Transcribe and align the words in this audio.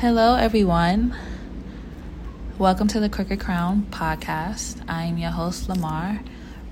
Hello, 0.00 0.34
everyone. 0.34 1.14
Welcome 2.56 2.88
to 2.88 3.00
the 3.00 3.10
Crooked 3.10 3.38
Crown 3.38 3.86
podcast. 3.90 4.82
I 4.88 5.02
am 5.02 5.18
your 5.18 5.28
host, 5.28 5.68
Lamar, 5.68 6.22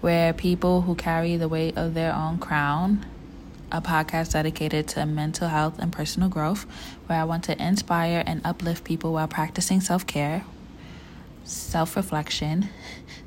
where 0.01 0.33
people 0.33 0.81
who 0.81 0.95
carry 0.95 1.37
the 1.37 1.47
weight 1.47 1.77
of 1.77 1.93
their 1.93 2.15
own 2.15 2.39
crown, 2.39 3.05
a 3.71 3.83
podcast 3.83 4.33
dedicated 4.33 4.89
to 4.89 5.05
mental 5.05 5.49
health 5.49 5.79
and 5.79 5.93
personal 5.93 6.31
growth, 6.31 6.65
where 7.07 7.21
I 7.21 7.25
want 7.25 7.45
to 7.45 7.63
inspire 7.63 8.25
and 8.27 8.41
uplift 8.47 8.83
people 8.85 9.13
while 9.13 9.29
practicing 9.29 9.83
self 9.83 10.07
care, 10.07 10.47
self 11.45 11.97
reflection, 11.97 12.71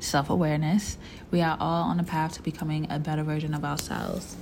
self 0.00 0.28
awareness. 0.28 0.98
We 1.30 1.42
are 1.42 1.56
all 1.60 1.84
on 1.84 2.00
a 2.00 2.04
path 2.04 2.32
to 2.34 2.42
becoming 2.42 2.90
a 2.90 2.98
better 2.98 3.22
version 3.22 3.54
of 3.54 3.64
ourselves. 3.64 4.36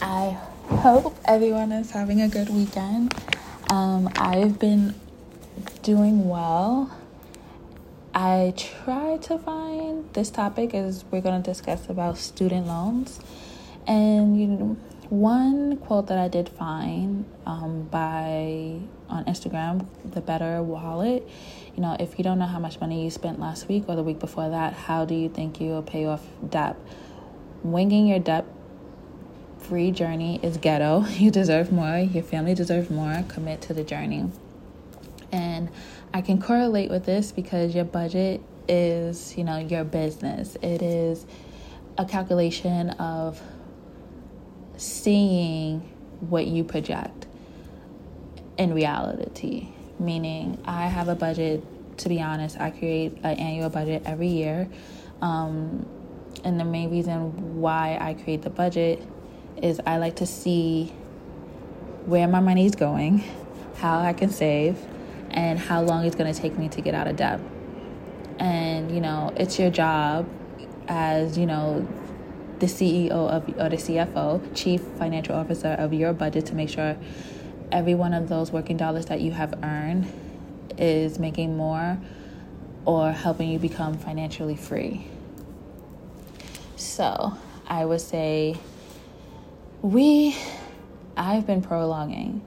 I 0.00 0.38
hope 0.68 1.14
everyone 1.26 1.72
is 1.72 1.90
having 1.90 2.22
a 2.22 2.28
good 2.30 2.48
weekend. 2.48 3.14
Um, 3.74 4.08
I've 4.14 4.60
been 4.60 4.94
doing 5.82 6.28
well. 6.28 6.96
I 8.14 8.54
tried 8.56 9.22
to 9.22 9.36
find 9.36 10.08
this 10.12 10.30
topic 10.30 10.74
as 10.74 11.04
we're 11.10 11.20
going 11.20 11.42
to 11.42 11.50
discuss 11.50 11.88
about 11.88 12.16
student 12.16 12.68
loans. 12.68 13.18
And 13.88 14.40
you 14.40 14.46
know, 14.46 14.76
one 15.08 15.78
quote 15.78 16.06
that 16.06 16.18
I 16.18 16.28
did 16.28 16.48
find 16.48 17.24
um, 17.46 17.88
by 17.90 18.78
on 19.08 19.24
Instagram, 19.24 19.86
the 20.08 20.20
Better 20.20 20.62
Wallet. 20.62 21.28
You 21.74 21.82
know, 21.82 21.96
if 21.98 22.16
you 22.16 22.22
don't 22.22 22.38
know 22.38 22.46
how 22.46 22.60
much 22.60 22.80
money 22.80 23.02
you 23.02 23.10
spent 23.10 23.40
last 23.40 23.66
week 23.66 23.86
or 23.88 23.96
the 23.96 24.04
week 24.04 24.20
before 24.20 24.50
that, 24.50 24.72
how 24.74 25.04
do 25.04 25.16
you 25.16 25.28
think 25.28 25.60
you 25.60 25.70
will 25.70 25.82
pay 25.82 26.06
off 26.06 26.24
debt? 26.48 26.76
Winging 27.64 28.06
your 28.06 28.20
debt 28.20 28.44
free 29.68 29.90
journey 29.90 30.40
is 30.42 30.56
ghetto. 30.58 31.04
You 31.14 31.30
deserve 31.30 31.72
more. 31.72 31.98
Your 31.98 32.22
family 32.22 32.54
deserves 32.54 32.90
more. 32.90 33.24
Commit 33.28 33.62
to 33.62 33.74
the 33.74 33.84
journey. 33.84 34.30
And 35.32 35.68
I 36.12 36.20
can 36.20 36.40
correlate 36.40 36.90
with 36.90 37.06
this 37.06 37.32
because 37.32 37.74
your 37.74 37.84
budget 37.84 38.42
is, 38.68 39.36
you 39.36 39.44
know, 39.44 39.58
your 39.58 39.84
business. 39.84 40.56
It 40.62 40.82
is 40.82 41.26
a 41.96 42.04
calculation 42.04 42.90
of 42.90 43.40
seeing 44.76 45.80
what 46.20 46.46
you 46.46 46.64
project 46.64 47.26
in 48.58 48.74
reality. 48.74 49.68
Meaning, 49.98 50.60
I 50.64 50.88
have 50.88 51.08
a 51.08 51.14
budget. 51.14 51.64
To 51.98 52.08
be 52.08 52.20
honest, 52.20 52.60
I 52.60 52.70
create 52.70 53.18
an 53.22 53.38
annual 53.38 53.70
budget 53.70 54.02
every 54.04 54.28
year. 54.28 54.68
Um, 55.22 55.86
and 56.42 56.58
the 56.58 56.64
main 56.64 56.90
reason 56.90 57.60
why 57.60 57.96
I 58.00 58.14
create 58.14 58.42
the 58.42 58.50
budget 58.50 59.00
is 59.62 59.80
I 59.86 59.98
like 59.98 60.16
to 60.16 60.26
see 60.26 60.92
where 62.06 62.28
my 62.28 62.40
money 62.40 62.66
is 62.66 62.74
going, 62.74 63.24
how 63.76 64.00
I 64.00 64.12
can 64.12 64.30
save, 64.30 64.78
and 65.30 65.58
how 65.58 65.82
long 65.82 66.04
it's 66.04 66.16
going 66.16 66.32
to 66.32 66.38
take 66.38 66.58
me 66.58 66.68
to 66.68 66.80
get 66.80 66.94
out 66.94 67.06
of 67.06 67.16
debt. 67.16 67.40
And, 68.38 68.90
you 68.94 69.00
know, 69.00 69.32
it's 69.36 69.58
your 69.58 69.70
job 69.70 70.28
as, 70.88 71.38
you 71.38 71.46
know, 71.46 71.86
the 72.58 72.66
CEO 72.66 73.10
of 73.10 73.48
or 73.58 73.68
the 73.68 73.76
CFO, 73.76 74.54
Chief 74.54 74.80
Financial 74.80 75.34
Officer 75.34 75.68
of 75.68 75.92
your 75.92 76.12
budget 76.12 76.46
to 76.46 76.54
make 76.54 76.68
sure 76.68 76.96
every 77.72 77.94
one 77.94 78.14
of 78.14 78.28
those 78.28 78.52
working 78.52 78.76
dollars 78.76 79.06
that 79.06 79.20
you 79.20 79.32
have 79.32 79.54
earned 79.64 80.10
is 80.78 81.18
making 81.18 81.56
more 81.56 81.98
or 82.84 83.12
helping 83.12 83.48
you 83.48 83.58
become 83.58 83.96
financially 83.96 84.56
free. 84.56 85.06
So, 86.76 87.36
I 87.66 87.84
would 87.84 88.00
say 88.00 88.56
we, 89.84 90.34
I've 91.14 91.46
been 91.46 91.60
prolonging 91.60 92.40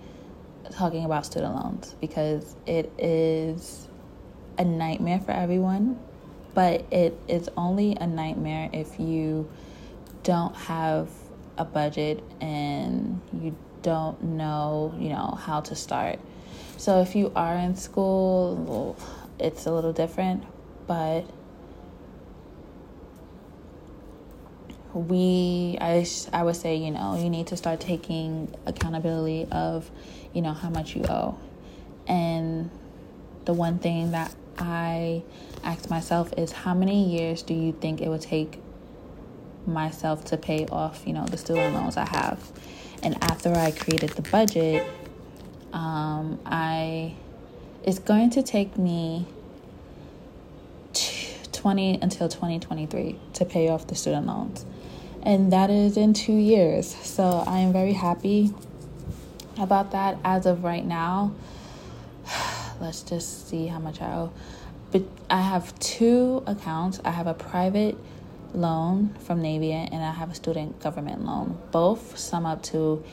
talking 0.71 1.05
about 1.05 1.23
student 1.23 1.53
loans 1.53 1.93
because 2.01 2.55
it 2.65 2.91
is 2.97 3.87
a 4.57 4.65
nightmare 4.65 5.19
for 5.19 5.33
everyone, 5.33 5.99
but 6.55 6.91
it 6.91 7.15
is 7.27 7.47
only 7.55 7.95
a 8.01 8.07
nightmare 8.07 8.71
if 8.73 8.99
you 8.99 9.47
don't 10.23 10.55
have 10.55 11.09
a 11.59 11.63
budget 11.63 12.23
and 12.41 13.21
you 13.39 13.55
don't 13.83 14.19
know, 14.23 14.95
you 14.97 15.09
know, 15.09 15.37
how 15.39 15.61
to 15.61 15.75
start. 15.75 16.19
So 16.77 17.01
if 17.01 17.15
you 17.15 17.31
are 17.35 17.55
in 17.55 17.75
school, 17.75 18.97
it's 19.37 19.67
a 19.67 19.71
little 19.71 19.93
different, 19.93 20.43
but 20.87 21.23
we 24.97 25.77
I, 25.79 26.05
I 26.33 26.43
would 26.43 26.55
say 26.55 26.75
you 26.75 26.91
know 26.91 27.15
you 27.21 27.29
need 27.29 27.47
to 27.47 27.57
start 27.57 27.79
taking 27.79 28.53
accountability 28.65 29.47
of 29.51 29.89
you 30.33 30.41
know 30.41 30.53
how 30.53 30.69
much 30.69 30.95
you 30.95 31.03
owe. 31.09 31.37
And 32.07 32.69
the 33.45 33.53
one 33.53 33.79
thing 33.79 34.11
that 34.11 34.33
i 34.59 35.21
ask 35.63 35.89
myself 35.89 36.33
is 36.35 36.51
how 36.51 36.73
many 36.73 37.05
years 37.05 37.43
do 37.43 37.53
you 37.53 37.71
think 37.71 38.01
it 38.01 38.09
would 38.09 38.21
take 38.21 38.59
myself 39.65 40.25
to 40.25 40.35
pay 40.35 40.65
off 40.71 41.03
you 41.05 41.13
know 41.13 41.25
the 41.25 41.37
student 41.37 41.73
loans 41.75 41.97
i 41.97 42.05
have? 42.05 42.51
And 43.03 43.21
after 43.23 43.53
i 43.53 43.71
created 43.71 44.11
the 44.11 44.23
budget 44.23 44.85
um, 45.73 46.39
i 46.45 47.13
it's 47.83 47.99
going 47.99 48.31
to 48.31 48.43
take 48.43 48.77
me 48.77 49.25
20 51.53 51.99
until 52.01 52.27
2023 52.27 53.19
to 53.33 53.45
pay 53.45 53.69
off 53.69 53.87
the 53.87 53.95
student 53.95 54.27
loans 54.27 54.65
and 55.27 55.51
that 55.51 55.69
is 55.69 55.97
in 55.97 56.13
two 56.13 56.37
years. 56.37 56.87
So 56.87 57.43
I 57.45 57.59
am 57.59 57.73
very 57.73 57.91
happy 57.91 58.53
about 59.59 59.91
that 59.91 60.17
as 60.23 60.45
of 60.45 60.63
right 60.63 60.85
now. 60.85 61.33
Let's 62.79 63.03
just 63.03 63.49
see 63.49 63.67
how 63.67 63.79
much 63.79 64.01
I 64.01 64.13
owe. 64.13 64.31
But 64.89 65.03
I 65.29 65.41
have 65.41 65.77
two 65.79 66.43
accounts. 66.47 67.01
I 67.03 67.11
have 67.11 67.27
a 67.27 67.33
private 67.33 67.97
loan 68.53 69.13
from 69.19 69.41
Navient 69.41 69.89
and 69.91 70.01
I 70.01 70.11
have 70.11 70.31
a 70.31 70.35
student 70.35 70.79
government 70.79 71.25
loan. 71.25 71.57
Both 71.71 72.17
sum 72.17 72.45
up 72.45 72.63
to 72.63 73.03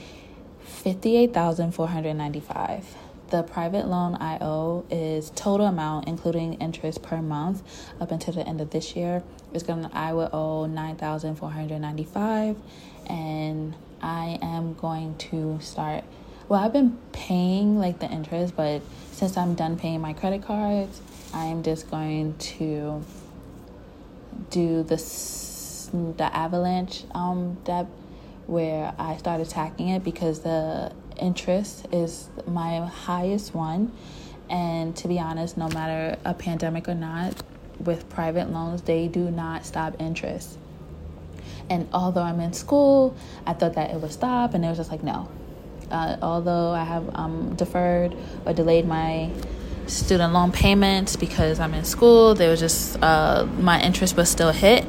58,495. 0.63 2.95
The 3.31 3.43
private 3.43 3.89
loan 3.89 4.15
I 4.15 4.39
owe 4.41 4.85
is 4.89 5.31
total 5.31 5.67
amount 5.67 6.07
including 6.07 6.55
interest 6.55 7.03
per 7.03 7.21
month 7.21 7.65
up 8.01 8.13
until 8.13 8.35
the 8.35 8.47
end 8.47 8.61
of 8.61 8.71
this 8.71 8.95
year 8.95 9.25
is 9.55 9.63
gonna 9.63 9.91
I 9.93 10.13
will 10.13 10.29
owe 10.33 10.67
nine 10.67 10.97
thousand 10.97 11.37
four 11.37 11.51
hundred 11.51 11.79
ninety 11.81 12.05
five 12.05 12.57
and 13.07 13.75
I 14.03 14.39
am 14.43 14.75
going 14.75 15.17
to 15.31 15.59
start 15.61 16.05
well 16.49 16.63
I've 16.63 16.73
been 16.73 16.99
paying 17.13 17.79
like 17.79 18.01
the 18.01 18.11
interest 18.11 18.57
but 18.57 18.83
since 19.13 19.37
I'm 19.37 19.55
done 19.55 19.79
paying 19.79 20.01
my 20.01 20.13
credit 20.13 20.43
cards 20.43 21.01
I'm 21.33 21.63
just 21.63 21.91
going 21.91 22.37
to 22.37 23.03
do 24.51 24.83
this 24.83 25.91
the 25.93 26.37
avalanche 26.37 27.05
um 27.15 27.55
debt 27.65 27.87
where 28.47 28.95
I 28.99 29.17
started 29.17 29.47
attacking 29.47 29.89
it 29.89 30.05
because 30.05 30.41
the 30.41 30.93
interest 31.19 31.87
is 31.93 32.29
my 32.47 32.87
highest 32.87 33.55
one. 33.55 33.93
And 34.51 34.95
to 34.97 35.09
be 35.09 35.19
honest, 35.19 35.57
no 35.57 35.69
matter 35.69 36.19
a 36.25 36.35
pandemic 36.35 36.89
or 36.89 36.95
not, 36.95 37.35
with 37.81 38.09
private 38.09 38.51
loans, 38.51 38.83
they 38.83 39.09
do 39.09 39.31
not 39.31 39.67
stop 39.67 39.97
interest. 40.01 40.59
And 41.71 41.89
although 41.93 42.23
I'm 42.23 42.41
in 42.41 42.53
school, 42.53 43.17
I 43.47 43.55
thought 43.55 43.75
that 43.75 43.91
it 43.91 44.01
would 44.01 44.13
stop, 44.13 44.55
and 44.55 44.65
it 44.65 44.69
was 44.69 44.79
just 44.79 44.91
like, 44.91 45.03
no. 45.03 45.29
Uh, 45.91 46.17
although 46.23 46.71
I 46.71 46.85
have 46.85 47.15
um, 47.15 47.55
deferred 47.55 48.17
or 48.45 48.53
delayed 48.53 48.87
my 48.87 49.31
student 49.87 50.33
loan 50.33 50.51
payments 50.51 51.17
because 51.17 51.61
I'm 51.61 51.75
in 51.75 51.85
school, 51.85 52.35
there 52.35 52.51
was 52.51 52.61
just 52.61 53.03
uh, 53.03 53.47
my 53.59 53.81
interest 53.81 54.17
was 54.17 54.29
still 54.29 54.51
hit. 54.51 54.85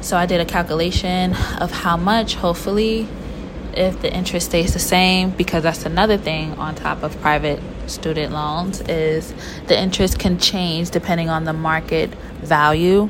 So 0.00 0.16
I 0.16 0.26
did 0.26 0.40
a 0.40 0.46
calculation 0.46 1.34
of 1.60 1.70
how 1.70 1.96
much, 1.96 2.34
hopefully, 2.36 3.06
if 3.74 4.00
the 4.00 4.12
interest 4.12 4.46
stays 4.46 4.72
the 4.72 4.78
same 4.78 5.30
because 5.30 5.62
that's 5.62 5.84
another 5.84 6.16
thing 6.16 6.52
on 6.54 6.74
top 6.74 7.02
of 7.02 7.20
private 7.20 7.60
student 7.90 8.32
loans 8.32 8.80
is 8.82 9.34
the 9.66 9.78
interest 9.78 10.18
can 10.18 10.38
change 10.38 10.90
depending 10.90 11.28
on 11.28 11.44
the 11.44 11.52
market 11.52 12.10
value. 12.42 13.08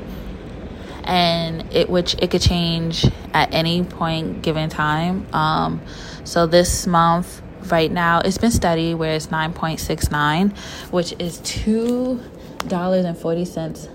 And 1.05 1.73
it 1.73 1.89
which 1.89 2.15
it 2.21 2.31
could 2.31 2.43
change 2.43 3.07
at 3.33 3.53
any 3.53 3.85
point 3.85 4.43
given 4.43 4.69
time. 4.69 5.27
Um, 5.35 5.81
so 6.25 6.47
this 6.47 6.87
month 6.87 7.43
right 7.67 7.91
now 7.91 8.21
it's 8.21 8.39
been 8.39 8.51
steady 8.51 8.95
where 8.95 9.15
it's 9.15 9.27
9.69 9.27 10.57
which 10.91 11.13
is 11.19 11.39
two 11.41 12.21
dollars 12.69 13.05
and 13.05 13.17
40 13.17 13.45
cents 13.45 13.89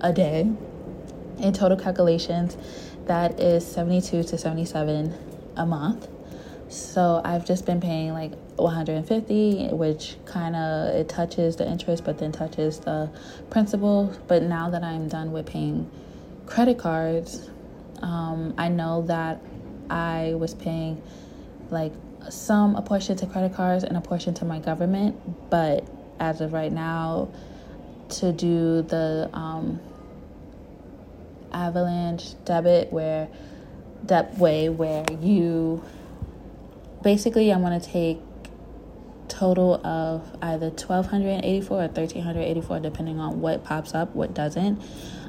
a 0.00 0.12
day. 0.12 0.50
In 1.38 1.52
total 1.52 1.76
calculations 1.76 2.56
that 3.06 3.38
is 3.38 3.66
72 3.66 4.24
to 4.24 4.38
77 4.38 5.14
a 5.56 5.66
month. 5.66 6.08
So 6.68 7.20
I've 7.24 7.46
just 7.46 7.64
been 7.64 7.80
paying 7.80 8.12
like 8.12 8.32
150, 8.56 9.68
which 9.68 10.16
kind 10.24 10.56
of 10.56 10.94
it 10.94 11.08
touches 11.08 11.56
the 11.56 11.68
interest, 11.68 12.04
but 12.04 12.18
then 12.18 12.32
touches 12.32 12.80
the 12.80 13.10
principal. 13.50 14.14
But 14.26 14.42
now 14.42 14.70
that 14.70 14.82
I'm 14.82 15.08
done 15.08 15.32
with 15.32 15.46
paying 15.46 15.90
credit 16.46 16.78
cards, 16.78 17.50
um, 18.02 18.54
I 18.58 18.68
know 18.68 19.02
that 19.02 19.40
I 19.90 20.34
was 20.36 20.54
paying 20.54 21.02
like 21.70 21.92
some 22.28 22.76
a 22.76 22.82
portion 22.82 23.16
to 23.16 23.26
credit 23.26 23.54
cards 23.54 23.84
and 23.84 23.96
a 23.96 24.00
portion 24.00 24.34
to 24.34 24.44
my 24.44 24.58
government. 24.58 25.50
But 25.50 25.86
as 26.18 26.40
of 26.40 26.52
right 26.52 26.72
now, 26.72 27.28
to 28.08 28.32
do 28.32 28.82
the 28.82 29.28
um, 29.32 29.80
avalanche 31.52 32.34
debit 32.44 32.92
where 32.92 33.28
that 34.04 34.36
way 34.38 34.68
where 34.68 35.04
you 35.20 35.82
basically 37.02 37.52
I'm 37.52 37.62
going 37.62 37.78
to 37.80 37.86
take 37.86 38.20
total 39.28 39.74
of 39.86 40.22
either 40.42 40.70
1284 40.70 41.76
or 41.76 41.80
1384 41.80 42.80
depending 42.80 43.18
on 43.18 43.40
what 43.40 43.64
pops 43.64 43.94
up 43.94 44.14
what 44.14 44.34
doesn't. 44.34 44.82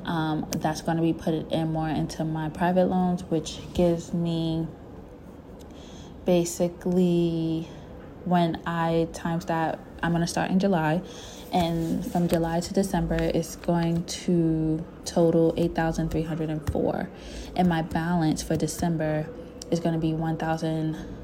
Um, 0.06 0.48
that's 0.52 0.82
going 0.82 0.98
to 0.98 1.04
be 1.04 1.14
put 1.14 1.34
in 1.52 1.74
more 1.74 1.90
into 1.90 2.24
my 2.24 2.50
private 2.50 2.86
loans 2.86 3.24
which 3.26 3.60
gives 3.74 4.14
me 4.14 4.66
basically 6.28 7.68
when 8.26 8.62
i 8.66 9.08
times 9.14 9.46
that 9.46 9.80
i'm 10.04 10.12
going 10.12 10.22
to 10.22 10.28
start 10.28 10.52
in 10.52 10.60
july 10.60 11.02
and 11.54 12.06
from 12.12 12.28
july 12.28 12.60
to 12.60 12.74
december 12.74 13.16
it's 13.16 13.56
going 13.56 14.04
to 14.06 14.86
total 15.06 15.54
8304 15.56 17.10
and 17.56 17.70
my 17.70 17.82
balance 17.82 18.44
for 18.44 18.58
december 18.58 19.26
is 19.72 19.80
going 19.80 19.94
to 19.94 20.02
be 20.02 20.14
1000 20.14 21.17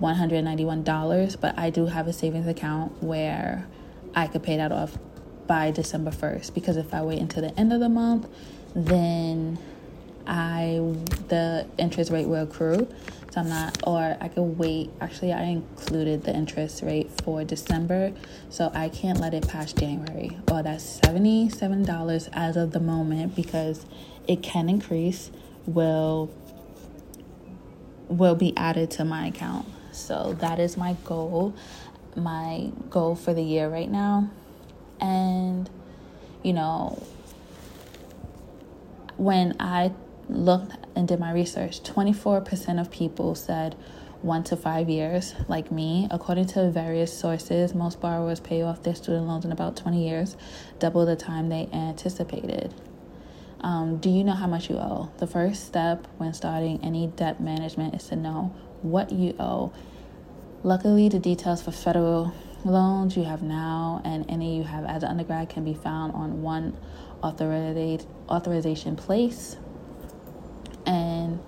$191, 0.00 1.40
but 1.40 1.58
I 1.58 1.70
do 1.70 1.86
have 1.86 2.08
a 2.08 2.12
savings 2.12 2.46
account 2.46 3.02
where 3.02 3.66
I 4.14 4.26
could 4.26 4.42
pay 4.42 4.56
that 4.56 4.72
off 4.72 4.98
by 5.46 5.70
December 5.70 6.10
1st 6.10 6.54
because 6.54 6.76
if 6.76 6.92
I 6.94 7.02
wait 7.02 7.20
until 7.20 7.42
the 7.42 7.58
end 7.58 7.72
of 7.72 7.80
the 7.80 7.88
month, 7.88 8.28
then 8.74 9.58
I 10.26 10.94
the 11.28 11.66
interest 11.78 12.10
rate 12.10 12.28
will 12.28 12.42
accrue. 12.42 12.86
So 13.30 13.40
I'm 13.40 13.48
not 13.48 13.78
or 13.86 14.16
I 14.20 14.28
could 14.28 14.58
wait. 14.58 14.90
Actually, 15.00 15.32
I 15.32 15.44
included 15.44 16.24
the 16.24 16.34
interest 16.34 16.82
rate 16.82 17.10
for 17.22 17.44
December, 17.44 18.12
so 18.50 18.70
I 18.74 18.88
can't 18.88 19.20
let 19.20 19.34
it 19.34 19.48
pass 19.48 19.72
January. 19.72 20.38
Well, 20.48 20.62
that's 20.62 21.00
$77 21.00 22.28
as 22.32 22.56
of 22.56 22.72
the 22.72 22.80
moment 22.80 23.34
because 23.34 23.86
it 24.26 24.42
can 24.42 24.68
increase 24.68 25.30
will 25.66 26.30
will 28.08 28.34
be 28.34 28.56
added 28.56 28.90
to 28.92 29.04
my 29.04 29.26
account. 29.26 29.66
So 29.98 30.36
that 30.40 30.58
is 30.58 30.76
my 30.76 30.96
goal, 31.04 31.54
my 32.16 32.70
goal 32.90 33.14
for 33.14 33.34
the 33.34 33.42
year 33.42 33.68
right 33.68 33.90
now. 33.90 34.30
And, 35.00 35.68
you 36.42 36.52
know, 36.52 37.02
when 39.16 39.56
I 39.60 39.92
looked 40.28 40.72
and 40.96 41.06
did 41.06 41.20
my 41.20 41.32
research, 41.32 41.82
24% 41.82 42.80
of 42.80 42.90
people 42.90 43.34
said 43.34 43.74
one 44.22 44.42
to 44.44 44.56
five 44.56 44.88
years, 44.88 45.34
like 45.46 45.70
me. 45.70 46.08
According 46.10 46.46
to 46.46 46.70
various 46.70 47.16
sources, 47.16 47.74
most 47.74 48.00
borrowers 48.00 48.40
pay 48.40 48.62
off 48.62 48.82
their 48.82 48.94
student 48.94 49.26
loans 49.26 49.44
in 49.44 49.52
about 49.52 49.76
20 49.76 50.08
years, 50.08 50.36
double 50.78 51.06
the 51.06 51.16
time 51.16 51.48
they 51.48 51.68
anticipated. 51.72 52.74
Um, 53.60 53.98
do 53.98 54.08
you 54.08 54.24
know 54.24 54.34
how 54.34 54.46
much 54.46 54.70
you 54.70 54.76
owe? 54.76 55.10
The 55.18 55.26
first 55.26 55.66
step 55.66 56.06
when 56.16 56.32
starting 56.32 56.80
any 56.82 57.08
debt 57.08 57.40
management 57.40 57.94
is 57.94 58.04
to 58.08 58.16
know 58.16 58.54
what 58.82 59.12
you 59.12 59.34
owe. 59.38 59.72
Luckily, 60.62 61.08
the 61.08 61.18
details 61.18 61.62
for 61.62 61.70
federal 61.70 62.32
loans 62.64 63.16
you 63.16 63.24
have 63.24 63.42
now 63.42 64.02
and 64.04 64.28
any 64.28 64.56
you 64.56 64.64
have 64.64 64.84
as 64.84 65.02
an 65.02 65.10
undergrad 65.10 65.48
can 65.48 65.64
be 65.64 65.74
found 65.74 66.12
on 66.14 66.42
one 66.42 66.76
authorization 67.22 68.96
place. 68.96 69.56
And 70.86 71.40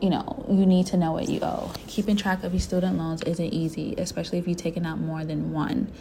you 0.00 0.10
know, 0.10 0.44
you 0.48 0.64
need 0.64 0.86
to 0.86 0.96
know 0.96 1.12
what 1.12 1.28
you 1.28 1.40
owe. 1.42 1.72
Keeping 1.88 2.16
track 2.16 2.44
of 2.44 2.52
your 2.52 2.60
student 2.60 2.98
loans 2.98 3.22
isn't 3.22 3.52
easy, 3.52 3.94
especially 3.98 4.38
if 4.38 4.46
you've 4.46 4.56
taken 4.56 4.86
out 4.86 5.00
more 5.00 5.24
than 5.24 5.52
one. 5.52 5.92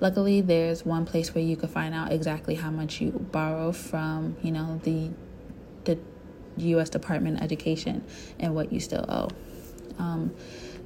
Luckily, 0.00 0.40
there's 0.40 0.84
one 0.84 1.06
place 1.06 1.34
where 1.34 1.44
you 1.44 1.56
can 1.56 1.68
find 1.68 1.94
out 1.94 2.10
exactly 2.10 2.56
how 2.56 2.70
much 2.70 3.00
you 3.00 3.12
borrow 3.12 3.70
from, 3.70 4.36
you 4.42 4.50
know, 4.50 4.80
the 4.82 5.10
the 5.84 5.98
U.S. 6.56 6.88
Department 6.88 7.36
of 7.36 7.42
Education 7.42 8.04
and 8.40 8.54
what 8.54 8.72
you 8.72 8.80
still 8.80 9.04
owe. 9.08 9.28
Um, 9.98 10.34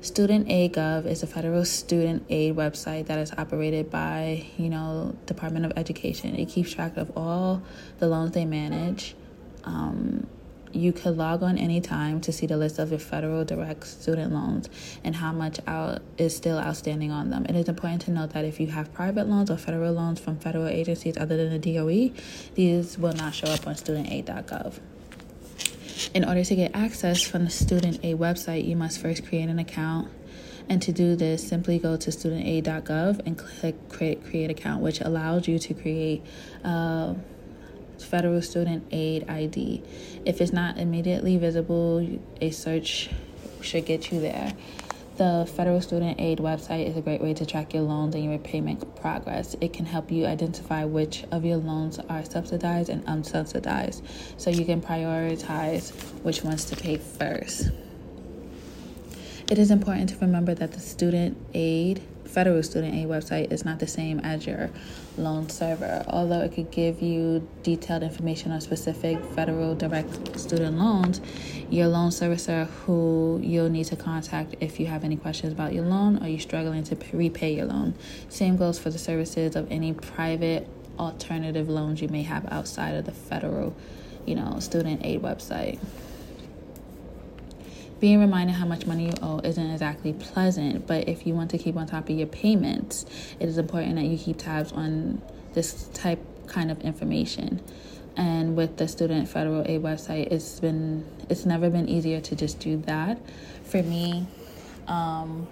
Student 0.00 0.48
Aid 0.48 0.74
Gov 0.74 1.06
is 1.06 1.24
a 1.24 1.26
federal 1.26 1.64
student 1.64 2.24
aid 2.28 2.54
website 2.54 3.06
that 3.06 3.18
is 3.18 3.32
operated 3.36 3.90
by, 3.90 4.46
you 4.56 4.68
know, 4.68 5.16
Department 5.26 5.66
of 5.66 5.72
Education. 5.76 6.36
It 6.36 6.48
keeps 6.48 6.72
track 6.72 6.96
of 6.96 7.10
all 7.16 7.62
the 7.98 8.06
loans 8.06 8.30
they 8.30 8.44
manage. 8.44 9.16
Um, 9.64 10.28
you 10.72 10.92
could 10.92 11.16
log 11.16 11.42
on 11.42 11.58
anytime 11.58 12.20
to 12.20 12.32
see 12.32 12.46
the 12.46 12.56
list 12.56 12.78
of 12.78 12.90
your 12.90 13.00
federal 13.00 13.44
direct 13.44 13.86
student 13.86 14.32
loans 14.32 14.68
and 15.02 15.16
how 15.16 15.32
much 15.32 15.58
out 15.66 16.00
is 16.16 16.36
still 16.36 16.58
outstanding 16.58 17.10
on 17.10 17.30
them. 17.30 17.44
It 17.46 17.56
is 17.56 17.68
important 17.68 18.02
to 18.02 18.12
note 18.12 18.30
that 18.30 18.44
if 18.44 18.60
you 18.60 18.68
have 18.68 18.92
private 18.92 19.28
loans 19.28 19.50
or 19.50 19.56
federal 19.56 19.94
loans 19.94 20.20
from 20.20 20.38
federal 20.38 20.68
agencies 20.68 21.16
other 21.16 21.36
than 21.36 21.60
the 21.60 21.74
DOE, 21.74 22.12
these 22.54 22.98
will 22.98 23.14
not 23.14 23.34
show 23.34 23.48
up 23.48 23.66
on 23.66 23.74
studentaid.gov. 23.74 24.78
In 26.14 26.24
order 26.24 26.42
to 26.42 26.56
get 26.56 26.74
access 26.74 27.22
from 27.22 27.44
the 27.44 27.50
Student 27.50 28.00
Aid 28.02 28.18
website, 28.18 28.66
you 28.66 28.76
must 28.76 29.00
first 29.00 29.26
create 29.26 29.48
an 29.48 29.58
account. 29.58 30.10
And 30.68 30.82
to 30.82 30.92
do 30.92 31.16
this, 31.16 31.46
simply 31.46 31.78
go 31.78 31.96
to 31.96 32.10
studentaid.gov 32.10 33.20
and 33.26 33.38
click 33.38 33.88
create 33.88 34.24
create 34.24 34.50
account, 34.50 34.82
which 34.82 35.00
allows 35.00 35.48
you 35.48 35.58
to 35.58 35.74
create 35.74 36.24
a 36.64 37.16
federal 37.98 38.42
student 38.42 38.86
aid 38.90 39.28
ID. 39.28 39.82
If 40.24 40.40
it's 40.40 40.52
not 40.52 40.78
immediately 40.78 41.36
visible, 41.36 42.06
a 42.40 42.50
search 42.50 43.10
should 43.60 43.86
get 43.86 44.12
you 44.12 44.20
there. 44.20 44.52
The 45.18 45.50
Federal 45.56 45.80
Student 45.80 46.20
Aid 46.20 46.38
website 46.38 46.86
is 46.86 46.96
a 46.96 47.00
great 47.00 47.20
way 47.20 47.34
to 47.34 47.44
track 47.44 47.74
your 47.74 47.82
loans 47.82 48.14
and 48.14 48.22
your 48.22 48.34
repayment 48.34 48.94
progress. 49.00 49.56
It 49.60 49.72
can 49.72 49.84
help 49.84 50.12
you 50.12 50.26
identify 50.26 50.84
which 50.84 51.24
of 51.32 51.44
your 51.44 51.56
loans 51.56 51.98
are 52.08 52.24
subsidized 52.24 52.88
and 52.88 53.04
unsubsidized 53.04 54.02
so 54.36 54.48
you 54.48 54.64
can 54.64 54.80
prioritize 54.80 55.90
which 56.22 56.44
ones 56.44 56.66
to 56.66 56.76
pay 56.76 56.98
first. 56.98 57.72
It 59.50 59.58
is 59.58 59.72
important 59.72 60.10
to 60.10 60.18
remember 60.18 60.54
that 60.54 60.70
the 60.70 60.78
student 60.78 61.36
aid 61.52 62.00
federal 62.28 62.62
student 62.62 62.94
aid 62.94 63.06
website 63.06 63.50
is 63.50 63.64
not 63.64 63.78
the 63.78 63.86
same 63.86 64.20
as 64.20 64.46
your 64.46 64.70
loan 65.16 65.48
server. 65.48 66.04
Although 66.06 66.40
it 66.40 66.52
could 66.52 66.70
give 66.70 67.00
you 67.02 67.48
detailed 67.62 68.02
information 68.02 68.52
on 68.52 68.60
specific 68.60 69.22
federal 69.34 69.74
direct 69.74 70.38
student 70.38 70.78
loans, 70.78 71.20
your 71.70 71.88
loan 71.88 72.10
servicer 72.10 72.66
who 72.84 73.40
you'll 73.42 73.70
need 73.70 73.86
to 73.86 73.96
contact 73.96 74.54
if 74.60 74.78
you 74.78 74.86
have 74.86 75.04
any 75.04 75.16
questions 75.16 75.52
about 75.52 75.72
your 75.72 75.84
loan 75.84 76.22
or 76.22 76.28
you're 76.28 76.38
struggling 76.38 76.84
to 76.84 76.96
repay 77.12 77.54
your 77.54 77.66
loan. 77.66 77.94
Same 78.28 78.56
goes 78.56 78.78
for 78.78 78.90
the 78.90 78.98
services 78.98 79.56
of 79.56 79.70
any 79.70 79.92
private 79.92 80.68
alternative 80.98 81.68
loans 81.68 82.02
you 82.02 82.08
may 82.08 82.22
have 82.22 82.50
outside 82.52 82.94
of 82.94 83.04
the 83.04 83.12
federal, 83.12 83.74
you 84.26 84.34
know, 84.34 84.58
student 84.60 85.04
aid 85.04 85.22
website. 85.22 85.78
Being 88.00 88.20
reminded 88.20 88.54
how 88.54 88.64
much 88.64 88.86
money 88.86 89.06
you 89.06 89.14
owe 89.22 89.40
isn't 89.40 89.70
exactly 89.70 90.12
pleasant, 90.12 90.86
but 90.86 91.08
if 91.08 91.26
you 91.26 91.34
want 91.34 91.50
to 91.50 91.58
keep 91.58 91.76
on 91.76 91.86
top 91.86 92.08
of 92.08 92.16
your 92.16 92.28
payments, 92.28 93.04
it 93.40 93.48
is 93.48 93.58
important 93.58 93.96
that 93.96 94.04
you 94.04 94.16
keep 94.16 94.38
tabs 94.38 94.70
on 94.70 95.20
this 95.54 95.88
type 95.94 96.20
kind 96.46 96.70
of 96.70 96.80
information. 96.82 97.60
And 98.16 98.56
with 98.56 98.76
the 98.76 98.86
student 98.88 99.28
federal 99.28 99.62
aid 99.66 99.82
website, 99.82 100.32
it's 100.32 100.60
been 100.60 101.04
it's 101.28 101.44
never 101.44 101.70
been 101.70 101.88
easier 101.88 102.20
to 102.20 102.36
just 102.36 102.60
do 102.60 102.76
that. 102.86 103.18
For 103.64 103.82
me, 103.82 104.26
um, 104.86 105.48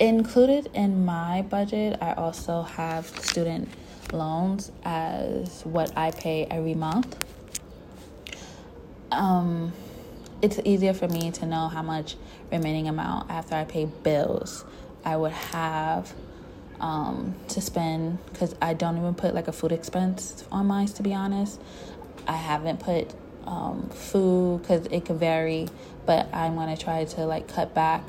included 0.00 0.70
in 0.74 1.04
my 1.04 1.42
budget, 1.42 1.98
I 2.00 2.12
also 2.14 2.62
have 2.62 3.06
student 3.06 3.68
loans 4.12 4.70
as 4.84 5.62
what 5.64 5.96
I 5.96 6.10
pay 6.10 6.46
every 6.50 6.74
month. 6.74 7.16
Um, 9.10 9.72
it's 10.44 10.60
easier 10.62 10.92
for 10.92 11.08
me 11.08 11.30
to 11.30 11.46
know 11.46 11.68
how 11.68 11.80
much 11.80 12.16
remaining 12.52 12.86
amount 12.86 13.30
after 13.30 13.54
I 13.54 13.64
pay 13.64 13.86
bills 13.86 14.62
I 15.02 15.16
would 15.16 15.32
have 15.32 16.12
um, 16.80 17.34
to 17.48 17.62
spend 17.62 18.18
because 18.26 18.54
I 18.60 18.74
don't 18.74 18.98
even 18.98 19.14
put 19.14 19.34
like 19.34 19.48
a 19.48 19.52
food 19.52 19.72
expense 19.72 20.44
on 20.52 20.66
mine 20.66 20.88
to 20.88 21.02
be 21.02 21.14
honest. 21.14 21.58
I 22.28 22.36
haven't 22.36 22.80
put 22.80 23.14
um, 23.46 23.88
food 23.88 24.60
because 24.60 24.84
it 24.86 25.06
could 25.06 25.16
vary, 25.16 25.68
but 26.04 26.28
I'm 26.34 26.56
gonna 26.56 26.76
try 26.76 27.06
to 27.06 27.24
like 27.24 27.48
cut 27.48 27.72
back 27.72 28.02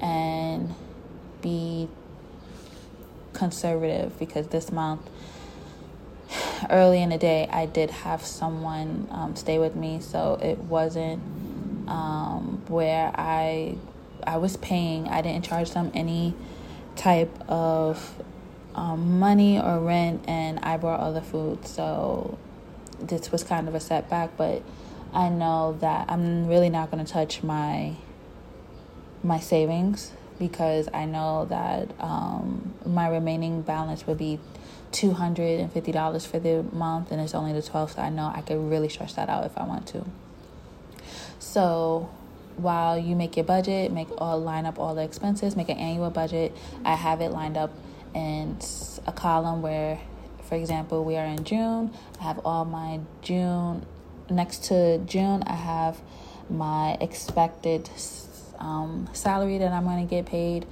and 0.00 0.72
be 1.42 1.88
conservative 3.32 4.16
because 4.20 4.46
this 4.48 4.70
month 4.70 5.10
early 6.70 7.02
in 7.02 7.08
the 7.08 7.18
day 7.18 7.48
I 7.50 7.66
did 7.66 7.90
have 7.90 8.22
someone 8.22 9.08
um, 9.10 9.34
stay 9.34 9.58
with 9.58 9.74
me, 9.74 9.98
so 10.00 10.38
it 10.40 10.58
wasn't 10.58 11.20
um, 11.86 12.62
where 12.68 13.12
I 13.14 13.76
I 14.26 14.38
was 14.38 14.56
paying. 14.56 15.08
I 15.08 15.22
didn't 15.22 15.44
charge 15.44 15.70
them 15.70 15.90
any 15.94 16.34
type 16.96 17.32
of 17.48 18.22
um, 18.74 19.18
money 19.18 19.58
or 19.58 19.78
rent, 19.80 20.24
and 20.26 20.58
I 20.60 20.76
brought 20.76 21.00
other 21.00 21.20
food. 21.20 21.66
So 21.66 22.38
this 23.00 23.30
was 23.30 23.42
kind 23.42 23.68
of 23.68 23.74
a 23.74 23.80
setback, 23.80 24.36
but 24.36 24.62
I 25.12 25.28
know 25.28 25.76
that 25.80 26.10
I'm 26.10 26.46
really 26.46 26.70
not 26.70 26.90
going 26.90 27.04
to 27.04 27.10
touch 27.10 27.42
my 27.42 27.94
my 29.22 29.40
savings 29.40 30.12
because 30.38 30.88
I 30.92 31.06
know 31.06 31.46
that 31.46 31.90
um, 31.98 32.74
my 32.84 33.08
remaining 33.08 33.62
balance 33.62 34.06
would 34.06 34.18
be 34.18 34.38
$250 34.92 36.26
for 36.26 36.38
the 36.38 36.62
month 36.72 37.10
and 37.10 37.20
it's 37.20 37.34
only 37.34 37.52
the 37.52 37.60
12th 37.60 37.94
so 37.96 38.02
I 38.02 38.10
know 38.10 38.30
I 38.34 38.42
could 38.42 38.58
really 38.58 38.88
stretch 38.88 39.14
that 39.16 39.28
out 39.28 39.44
if 39.44 39.56
I 39.56 39.64
want 39.64 39.86
to. 39.88 40.04
So 41.38 42.10
while 42.56 42.98
you 42.98 43.14
make 43.16 43.36
your 43.36 43.44
budget, 43.44 43.92
make 43.92 44.08
all 44.18 44.40
line 44.40 44.66
up 44.66 44.78
all 44.78 44.94
the 44.94 45.02
expenses, 45.02 45.56
make 45.56 45.68
an 45.68 45.78
annual 45.78 46.10
budget. 46.10 46.56
I 46.84 46.94
have 46.94 47.20
it 47.20 47.30
lined 47.30 47.56
up 47.56 47.72
in 48.14 48.58
a 49.06 49.12
column 49.12 49.62
where, 49.62 50.00
for 50.48 50.54
example, 50.54 51.04
we 51.04 51.16
are 51.16 51.26
in 51.26 51.44
June. 51.44 51.92
I 52.20 52.24
have 52.24 52.40
all 52.44 52.64
my 52.64 53.00
June 53.22 53.84
next 54.30 54.64
to 54.64 54.98
June. 54.98 55.42
I 55.46 55.54
have 55.54 56.00
my 56.48 56.96
expected 57.00 57.90
um, 58.58 59.08
salary 59.12 59.58
that 59.58 59.72
I'm 59.72 59.84
going 59.84 60.06
to 60.06 60.10
get 60.10 60.26
paid. 60.26 60.66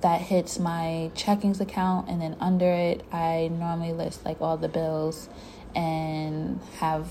That 0.00 0.20
hits 0.20 0.60
my 0.60 1.10
checkings 1.14 1.60
account, 1.60 2.08
and 2.08 2.20
then 2.22 2.36
under 2.40 2.70
it, 2.70 3.04
I 3.12 3.50
normally 3.50 3.92
list 3.92 4.24
like 4.24 4.40
all 4.40 4.56
the 4.56 4.68
bills 4.68 5.28
and 5.74 6.60
have 6.78 7.08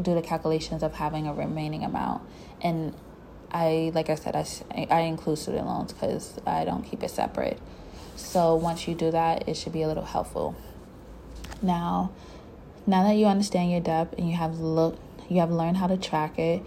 do 0.00 0.14
the 0.14 0.22
calculations 0.22 0.82
of 0.82 0.94
having 0.94 1.26
a 1.26 1.34
remaining 1.34 1.84
amount. 1.84 2.22
And 2.60 2.94
I, 3.50 3.92
like 3.94 4.10
I 4.10 4.14
said, 4.14 4.36
I, 4.36 4.86
I 4.90 5.00
include 5.00 5.38
student 5.38 5.66
loans 5.66 5.92
because 5.92 6.38
I 6.46 6.64
don't 6.64 6.82
keep 6.82 7.02
it 7.02 7.10
separate. 7.10 7.58
So 8.16 8.54
once 8.54 8.86
you 8.88 8.94
do 8.94 9.10
that, 9.10 9.48
it 9.48 9.56
should 9.56 9.72
be 9.72 9.82
a 9.82 9.88
little 9.88 10.04
helpful. 10.04 10.56
Now, 11.62 12.10
now 12.86 13.04
that 13.04 13.14
you 13.14 13.26
understand 13.26 13.70
your 13.70 13.80
debt 13.80 14.14
and 14.18 14.28
you 14.28 14.36
have 14.36 14.60
looked, 14.60 15.00
you 15.30 15.40
have 15.40 15.50
learned 15.50 15.76
how 15.76 15.86
to 15.86 15.96
track 15.96 16.38
it. 16.38 16.62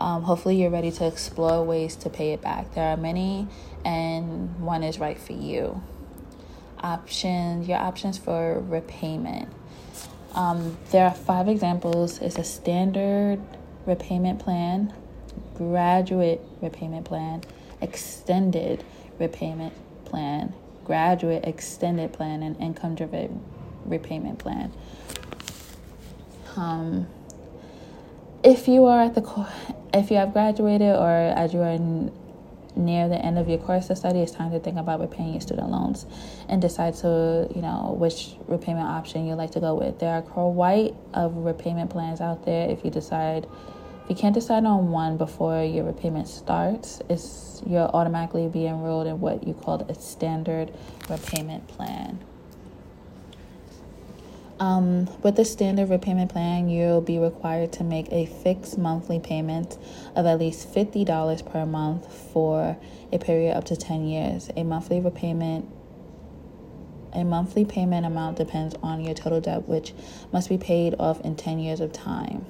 Um, 0.00 0.22
hopefully, 0.22 0.60
you're 0.60 0.70
ready 0.70 0.90
to 0.90 1.06
explore 1.06 1.62
ways 1.62 1.94
to 1.96 2.10
pay 2.10 2.32
it 2.32 2.40
back. 2.40 2.74
There 2.74 2.88
are 2.88 2.96
many, 2.96 3.46
and 3.84 4.60
one 4.60 4.82
is 4.82 4.98
right 4.98 5.18
for 5.18 5.32
you. 5.32 5.82
Options, 6.80 7.68
your 7.68 7.78
options 7.78 8.18
for 8.18 8.60
repayment. 8.60 9.48
Um, 10.34 10.76
there 10.90 11.04
are 11.04 11.14
five 11.14 11.48
examples. 11.48 12.18
It's 12.20 12.36
a 12.38 12.44
standard 12.44 13.40
repayment 13.86 14.40
plan, 14.40 14.92
graduate 15.54 16.40
repayment 16.60 17.04
plan, 17.04 17.42
extended 17.80 18.82
repayment 19.18 19.72
plan, 20.04 20.52
graduate 20.84 21.44
extended 21.44 22.12
plan, 22.12 22.42
and 22.42 22.60
income 22.60 22.94
driven 22.94 23.40
repayment 23.84 24.38
plan. 24.38 24.72
Um, 26.56 27.06
if 28.42 28.68
you 28.68 28.84
are 28.86 29.02
at 29.02 29.14
the 29.14 29.48
if 29.92 30.10
you 30.10 30.16
have 30.16 30.32
graduated 30.32 30.96
or 30.96 31.08
as 31.08 31.54
you 31.54 31.60
are 31.60 31.78
near 32.76 33.08
the 33.08 33.16
end 33.16 33.38
of 33.38 33.48
your 33.48 33.58
course 33.58 33.90
of 33.90 33.98
study, 33.98 34.20
it's 34.20 34.32
time 34.32 34.50
to 34.52 34.60
think 34.60 34.78
about 34.78 35.00
repaying 35.00 35.32
your 35.32 35.40
student 35.40 35.70
loans 35.70 36.06
and 36.48 36.60
decide 36.60 36.94
to, 36.96 37.48
you 37.54 37.62
know, 37.62 37.94
which 37.98 38.34
repayment 38.46 38.86
option 38.86 39.26
you'd 39.26 39.36
like 39.36 39.52
to 39.52 39.60
go 39.60 39.74
with. 39.74 39.98
There 39.98 40.12
are 40.12 40.22
quite 40.22 40.94
of 41.12 41.36
repayment 41.36 41.90
plans 41.90 42.20
out 42.20 42.44
there. 42.44 42.68
If 42.68 42.84
you 42.84 42.90
decide, 42.90 43.46
if 44.04 44.10
you 44.10 44.16
can't 44.16 44.34
decide 44.34 44.64
on 44.64 44.90
one 44.90 45.16
before 45.16 45.62
your 45.62 45.84
repayment 45.84 46.28
starts, 46.28 47.00
it's 47.08 47.62
you'll 47.66 47.90
automatically 47.94 48.48
be 48.48 48.66
enrolled 48.66 49.06
in 49.06 49.20
what 49.20 49.46
you 49.46 49.54
call 49.54 49.80
a 49.88 49.94
standard 49.94 50.72
repayment 51.08 51.66
plan. 51.68 52.18
Um, 54.60 55.08
with 55.22 55.34
the 55.34 55.44
standard 55.44 55.90
repayment 55.90 56.30
plan, 56.30 56.68
you'll 56.68 57.00
be 57.00 57.18
required 57.18 57.72
to 57.72 57.84
make 57.84 58.06
a 58.12 58.26
fixed 58.26 58.78
monthly 58.78 59.18
payment 59.18 59.76
of 60.14 60.26
at 60.26 60.38
least 60.38 60.72
$50 60.72 61.50
per 61.50 61.66
month 61.66 62.12
for 62.32 62.76
a 63.12 63.18
period 63.18 63.56
up 63.56 63.64
to 63.64 63.76
10 63.76 64.06
years. 64.06 64.50
A 64.56 64.62
monthly 64.62 65.00
repayment 65.00 65.68
a 67.12 67.22
monthly 67.22 67.64
payment 67.64 68.04
amount 68.04 68.36
depends 68.36 68.74
on 68.82 69.00
your 69.04 69.14
total 69.14 69.40
debt, 69.40 69.68
which 69.68 69.94
must 70.32 70.48
be 70.48 70.58
paid 70.58 70.96
off 70.98 71.20
in 71.20 71.36
10 71.36 71.60
years 71.60 71.78
of 71.78 71.92
time. 71.92 72.44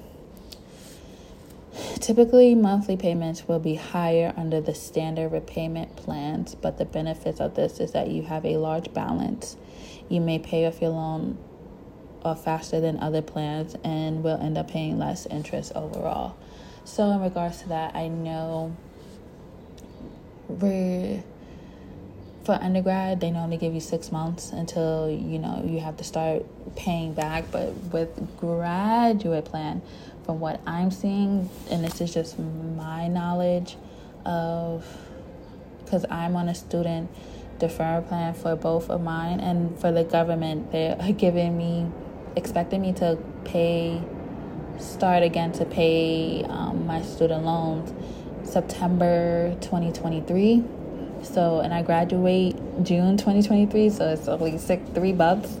Typically, 1.99 2.55
monthly 2.55 2.97
payments 2.97 3.47
will 3.47 3.59
be 3.59 3.75
higher 3.75 4.33
under 4.35 4.59
the 4.59 4.73
standard 4.73 5.31
repayment 5.31 5.95
plans, 5.95 6.55
but 6.55 6.79
the 6.79 6.85
benefits 6.85 7.39
of 7.39 7.53
this 7.55 7.79
is 7.79 7.91
that 7.91 8.07
you 8.07 8.23
have 8.23 8.43
a 8.43 8.57
large 8.57 8.91
balance. 8.91 9.55
You 10.09 10.19
may 10.19 10.39
pay 10.39 10.65
off 10.65 10.81
your 10.81 10.91
loan 10.91 11.37
or 12.25 12.35
faster 12.35 12.81
than 12.81 12.99
other 12.99 13.21
plans 13.21 13.75
and 13.83 14.23
will 14.23 14.41
end 14.41 14.57
up 14.57 14.69
paying 14.69 14.97
less 14.97 15.27
interest 15.27 15.71
overall. 15.75 16.35
So, 16.83 17.11
in 17.11 17.21
regards 17.21 17.61
to 17.61 17.69
that, 17.69 17.95
I 17.95 18.07
know 18.07 18.75
we 20.47 21.23
for 22.43 22.53
undergrad 22.61 23.19
they 23.19 23.31
normally 23.31 23.57
give 23.57 23.73
you 23.73 23.79
six 23.79 24.11
months 24.11 24.51
until 24.51 25.09
you 25.09 25.39
know 25.39 25.63
you 25.65 25.79
have 25.79 25.97
to 25.97 26.03
start 26.03 26.45
paying 26.75 27.11
back 27.11 27.43
but 27.51 27.73
with 27.91 28.37
graduate 28.37 29.43
plan 29.45 29.81
from 30.25 30.39
what 30.39 30.61
i'm 30.67 30.91
seeing 30.91 31.49
and 31.71 31.83
this 31.83 31.99
is 32.01 32.13
just 32.13 32.37
my 32.37 33.07
knowledge 33.07 33.77
of 34.25 34.85
because 35.83 36.05
i'm 36.11 36.35
on 36.35 36.47
a 36.47 36.53
student 36.53 37.09
deferral 37.57 38.07
plan 38.07 38.31
for 38.35 38.55
both 38.55 38.91
of 38.91 39.01
mine 39.01 39.39
and 39.39 39.79
for 39.79 39.91
the 39.91 40.03
government 40.03 40.71
they're 40.71 40.95
giving 41.17 41.57
me 41.57 41.87
expecting 42.35 42.81
me 42.81 42.93
to 42.93 43.17
pay, 43.43 44.01
start 44.79 45.23
again 45.23 45.51
to 45.53 45.65
pay 45.65 46.43
um, 46.49 46.85
my 46.85 47.01
student 47.01 47.45
loans 47.45 47.93
September 48.47 49.55
2023. 49.61 50.63
So, 51.23 51.59
and 51.59 51.73
I 51.73 51.81
graduate 51.81 52.55
June 52.83 53.17
2023, 53.17 53.89
so 53.89 54.09
it's 54.09 54.27
only 54.27 54.57
six, 54.57 54.87
three 54.93 55.13
months. 55.13 55.57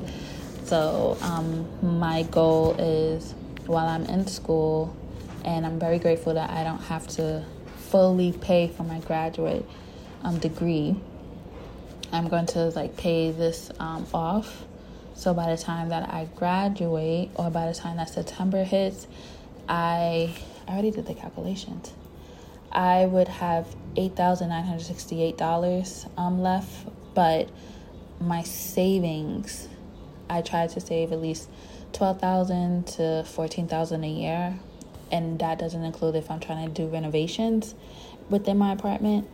So, 0.65 1.17
um, 1.21 1.67
my 1.99 2.23
goal 2.23 2.75
is 2.77 3.33
while 3.65 3.87
I'm 3.87 4.05
in 4.05 4.27
school, 4.27 4.95
and 5.43 5.65
I'm 5.65 5.79
very 5.79 5.97
grateful 5.97 6.35
that 6.35 6.49
I 6.51 6.63
don't 6.63 6.81
have 6.83 7.07
to 7.09 7.43
fully 7.77 8.31
pay 8.31 8.67
for 8.67 8.83
my 8.83 8.99
graduate 8.99 9.65
um, 10.23 10.37
degree. 10.37 10.95
I'm 12.11 12.27
going 12.27 12.45
to 12.47 12.69
like 12.69 12.95
pay 12.97 13.31
this 13.31 13.71
um, 13.79 14.05
off 14.13 14.65
so 15.15 15.33
by 15.33 15.49
the 15.55 15.61
time 15.61 15.89
that 15.89 16.07
I 16.09 16.27
graduate, 16.35 17.31
or 17.35 17.49
by 17.49 17.67
the 17.67 17.73
time 17.73 17.97
that 17.97 18.09
September 18.09 18.63
hits, 18.63 19.07
I, 19.67 20.35
I 20.67 20.71
already 20.71 20.91
did 20.91 21.07
the 21.07 21.15
calculations. 21.15 21.93
I 22.71 23.05
would 23.05 23.29
have 23.29 23.65
eight 23.95 24.15
thousand 24.15 24.49
nine 24.49 24.65
hundred 24.65 24.83
sixty-eight 24.83 25.37
dollars 25.37 26.05
um 26.17 26.41
left, 26.41 26.87
but 27.15 27.49
my 28.19 28.43
savings, 28.43 29.69
I 30.29 30.41
try 30.41 30.67
to 30.67 30.79
save 30.79 31.11
at 31.11 31.21
least 31.21 31.49
twelve 31.93 32.19
thousand 32.19 32.87
to 32.87 33.23
fourteen 33.23 33.67
thousand 33.67 34.03
a 34.03 34.09
year, 34.09 34.59
and 35.11 35.39
that 35.39 35.57
doesn't 35.57 35.83
include 35.83 36.15
if 36.15 36.29
I'm 36.29 36.41
trying 36.41 36.67
to 36.67 36.73
do 36.73 36.87
renovations 36.87 37.73
within 38.29 38.57
my 38.57 38.73
apartment. 38.73 39.27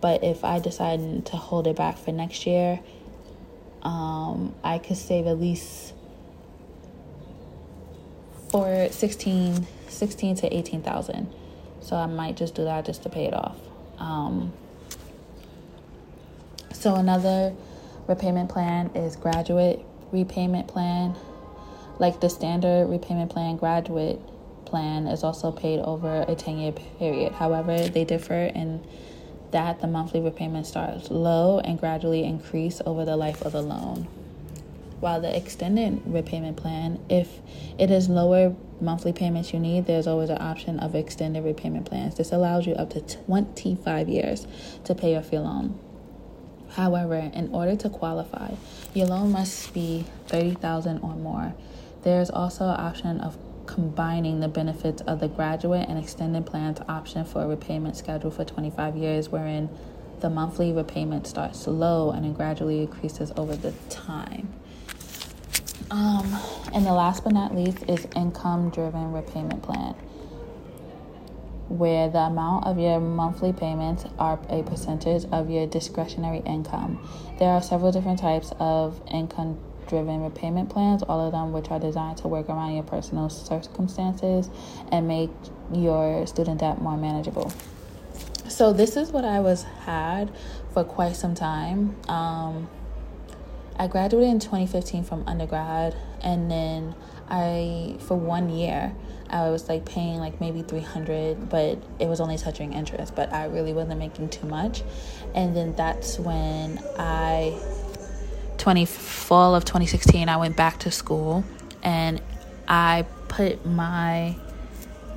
But 0.00 0.24
if 0.24 0.44
I 0.44 0.58
decide 0.58 1.26
to 1.26 1.36
hold 1.36 1.66
it 1.66 1.76
back 1.76 1.98
for 1.98 2.12
next 2.12 2.46
year, 2.46 2.80
um, 3.82 4.54
I 4.64 4.78
could 4.78 4.96
save 4.96 5.26
at 5.26 5.38
least 5.38 5.94
for 8.48 8.88
16, 8.90 9.66
16 9.88 10.36
to 10.36 10.56
18,000. 10.56 11.32
So 11.80 11.96
I 11.96 12.06
might 12.06 12.36
just 12.36 12.54
do 12.54 12.64
that 12.64 12.84
just 12.84 13.02
to 13.04 13.08
pay 13.08 13.26
it 13.26 13.34
off. 13.34 13.56
Um, 13.98 14.52
so 16.72 16.94
another 16.94 17.54
repayment 18.06 18.50
plan 18.50 18.90
is 18.94 19.16
graduate 19.16 19.84
repayment 20.12 20.68
plan. 20.68 21.14
Like 21.98 22.20
the 22.20 22.28
standard 22.28 22.88
repayment 22.88 23.30
plan, 23.30 23.56
graduate 23.56 24.20
plan 24.66 25.06
is 25.06 25.24
also 25.24 25.50
paid 25.50 25.80
over 25.80 26.24
a 26.28 26.34
10 26.34 26.58
year 26.58 26.72
period. 26.72 27.32
However, 27.32 27.88
they 27.88 28.04
differ 28.04 28.34
in 28.34 28.84
that 29.50 29.80
the 29.80 29.86
monthly 29.86 30.20
repayment 30.20 30.66
starts 30.66 31.10
low 31.10 31.60
and 31.60 31.78
gradually 31.78 32.24
increase 32.24 32.80
over 32.84 33.04
the 33.04 33.16
life 33.16 33.42
of 33.42 33.52
the 33.52 33.62
loan. 33.62 34.08
While 35.00 35.20
the 35.20 35.36
extended 35.36 36.02
repayment 36.06 36.56
plan, 36.56 36.98
if 37.08 37.40
it 37.78 37.90
is 37.90 38.08
lower 38.08 38.54
monthly 38.80 39.12
payments 39.12 39.52
you 39.52 39.60
need, 39.60 39.86
there's 39.86 40.06
always 40.06 40.30
an 40.30 40.40
option 40.40 40.80
of 40.80 40.94
extended 40.94 41.44
repayment 41.44 41.86
plans. 41.86 42.16
This 42.16 42.32
allows 42.32 42.66
you 42.66 42.74
up 42.74 42.90
to 42.90 43.00
25 43.00 44.08
years 44.08 44.46
to 44.84 44.94
pay 44.94 45.16
off 45.16 45.32
your 45.32 45.42
loan. 45.42 45.78
However, 46.70 47.14
in 47.14 47.54
order 47.54 47.76
to 47.76 47.88
qualify, 47.88 48.54
your 48.94 49.06
loan 49.06 49.32
must 49.32 49.72
be 49.72 50.06
30,000 50.28 50.98
or 50.98 51.14
more. 51.14 51.54
There's 52.02 52.30
also 52.30 52.64
an 52.64 52.80
option 52.80 53.20
of 53.20 53.36
combining 53.76 54.40
the 54.40 54.48
benefits 54.48 55.02
of 55.02 55.20
the 55.20 55.28
graduate 55.28 55.86
and 55.86 55.98
extended 55.98 56.46
plans 56.46 56.80
option 56.88 57.26
for 57.26 57.42
a 57.42 57.46
repayment 57.46 57.94
schedule 57.94 58.30
for 58.30 58.42
25 58.42 58.96
years, 58.96 59.28
wherein 59.28 59.68
the 60.20 60.30
monthly 60.30 60.72
repayment 60.72 61.26
starts 61.26 61.66
low 61.66 62.10
and 62.10 62.24
it 62.24 62.34
gradually 62.34 62.80
increases 62.80 63.30
over 63.36 63.54
the 63.54 63.72
time. 63.90 64.50
Um, 65.90 66.34
and 66.72 66.86
the 66.86 66.92
last 66.94 67.22
but 67.22 67.34
not 67.34 67.54
least 67.54 67.84
is 67.86 68.08
income 68.16 68.70
driven 68.70 69.12
repayment 69.12 69.62
plan. 69.62 69.94
where 71.68 72.08
the 72.08 72.18
amount 72.18 72.64
of 72.64 72.78
your 72.78 73.00
monthly 73.00 73.52
payments 73.52 74.04
are 74.18 74.38
a 74.48 74.62
percentage 74.62 75.24
of 75.32 75.50
your 75.50 75.66
discretionary 75.66 76.40
income. 76.46 76.98
There 77.38 77.50
are 77.50 77.60
several 77.60 77.90
different 77.90 78.20
types 78.20 78.52
of 78.60 79.00
income 79.10 79.58
driven 79.86 80.22
repayment 80.22 80.68
plans, 80.68 81.02
all 81.02 81.24
of 81.24 81.32
them 81.32 81.52
which 81.52 81.70
are 81.70 81.78
designed 81.78 82.18
to 82.18 82.28
work 82.28 82.48
around 82.48 82.74
your 82.74 82.82
personal 82.82 83.28
circumstances 83.28 84.50
and 84.90 85.06
make 85.06 85.30
your 85.72 86.26
student 86.26 86.60
debt 86.60 86.80
more 86.80 86.96
manageable. 86.96 87.52
So 88.48 88.72
this 88.72 88.96
is 88.96 89.10
what 89.10 89.24
I 89.24 89.40
was 89.40 89.64
had 89.84 90.32
for 90.72 90.84
quite 90.84 91.16
some 91.16 91.34
time. 91.34 91.96
Um, 92.08 92.68
I 93.78 93.88
graduated 93.88 94.30
in 94.30 94.38
2015 94.38 95.04
from 95.04 95.24
undergrad, 95.26 95.94
and 96.22 96.50
then 96.50 96.94
I 97.28 97.96
for 98.00 98.16
one 98.16 98.48
year 98.48 98.94
I 99.28 99.50
was 99.50 99.68
like 99.68 99.84
paying 99.84 100.18
like 100.18 100.40
maybe 100.40 100.62
300, 100.62 101.48
but 101.48 101.78
it 101.98 102.06
was 102.06 102.20
only 102.20 102.38
touching 102.38 102.72
interest, 102.72 103.14
but 103.14 103.32
I 103.32 103.46
really 103.46 103.72
wasn't 103.72 103.98
making 103.98 104.28
too 104.28 104.46
much. 104.46 104.82
And 105.34 105.54
then 105.56 105.74
that's 105.74 106.18
when 106.18 106.80
I 106.98 107.58
20 108.58 108.84
fall 108.84 109.54
of 109.54 109.64
2016 109.64 110.28
I 110.28 110.36
went 110.36 110.56
back 110.56 110.78
to 110.80 110.90
school 110.90 111.44
and 111.82 112.20
I 112.68 113.06
put 113.28 113.64
my 113.66 114.36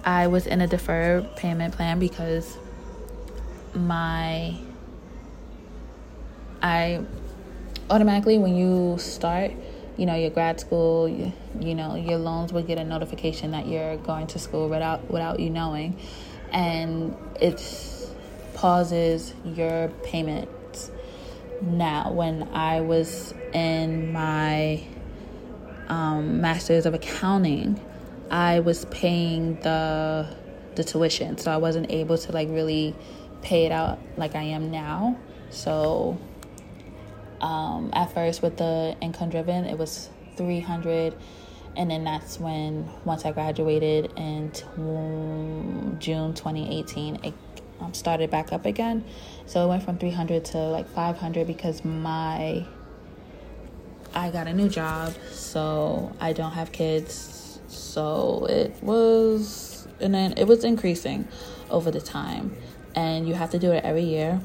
I 0.04 0.28
was 0.28 0.48
in 0.48 0.62
a 0.62 0.68
deferred 0.68 1.36
payment 1.36 1.74
plan 1.74 2.00
because 2.00 2.58
my 3.74 4.58
I 6.62 7.02
automatically 7.90 8.38
when 8.38 8.56
you 8.56 8.98
start 9.00 9.52
you 9.98 10.06
know 10.06 10.16
your 10.16 10.30
grad 10.30 10.60
school 10.60 11.08
you, 11.08 11.34
you 11.60 11.76
know 11.76 11.96
your 11.96 12.18
loans 12.18 12.54
will 12.54 12.64
get 12.64 12.78
a 12.78 12.84
notification 12.84 13.52
that 13.52 13.68
you're 13.68 13.98
going 13.98 14.28
to 14.28 14.40
school 14.40 14.70
without 14.70 15.10
without 15.10 15.40
you 15.40 15.50
knowing 15.50 16.00
and 16.52 17.16
it 17.40 17.62
pauses 18.54 19.34
your 19.44 19.90
payments 20.04 20.52
now 21.62 22.12
when 22.12 22.48
i 22.54 22.82
was 22.82 23.34
in 23.54 24.12
my 24.12 24.84
um, 25.88 26.40
master's 26.42 26.86
of 26.86 26.94
accounting 26.94 27.80
i 28.30 28.60
was 28.60 28.86
paying 28.86 29.60
the 29.62 30.28
the 30.80 30.84
tuition. 30.84 31.38
So 31.38 31.52
i 31.52 31.58
wasn't 31.58 31.92
able 31.92 32.18
to 32.18 32.32
like 32.32 32.48
really 32.50 32.96
pay 33.42 33.66
it 33.66 33.72
out 33.72 34.00
like 34.18 34.36
i 34.36 34.44
am 34.44 34.72
now. 34.72 35.18
So 35.50 36.18
um, 37.42 37.90
at 37.94 38.14
first 38.14 38.42
with 38.42 38.58
the 38.58 38.96
income 39.02 39.30
driven 39.30 39.66
it 39.66 39.78
was 39.78 40.10
300 40.36 41.16
and 41.78 41.90
then 41.92 42.04
that's 42.04 42.40
when 42.40 42.90
once 43.06 43.26
i 43.26 43.32
graduated 43.32 44.12
in 44.18 44.52
t- 44.52 44.64
june 46.00 46.34
2018 46.34 47.20
it 47.24 47.34
um, 47.80 47.94
started 47.94 48.30
back 48.30 48.52
up 48.52 48.66
again. 48.66 49.04
So 49.46 49.66
it 49.66 49.68
went 49.70 49.84
from 49.84 49.98
300 49.98 50.46
to 50.46 50.58
like 50.58 50.88
500 50.90 51.48
because 51.48 51.84
my 51.84 52.66
i 54.16 54.32
got 54.32 54.48
a 54.48 54.54
new 54.54 54.68
job 54.68 55.14
so 55.32 56.12
i 56.20 56.34
don't 56.34 56.52
have 56.54 56.72
kids. 56.72 57.60
So 57.68 58.46
it 58.50 58.76
was 58.82 59.88
and 60.00 60.14
then 60.14 60.34
it 60.38 60.48
was 60.48 60.64
increasing 60.64 61.28
over 61.70 61.92
the 61.92 62.02
time. 62.02 62.56
And 62.96 63.28
you 63.28 63.36
have 63.36 63.52
to 63.52 63.60
do 63.60 63.72
it 63.72 63.84
every 63.84 64.04
year. 64.04 64.42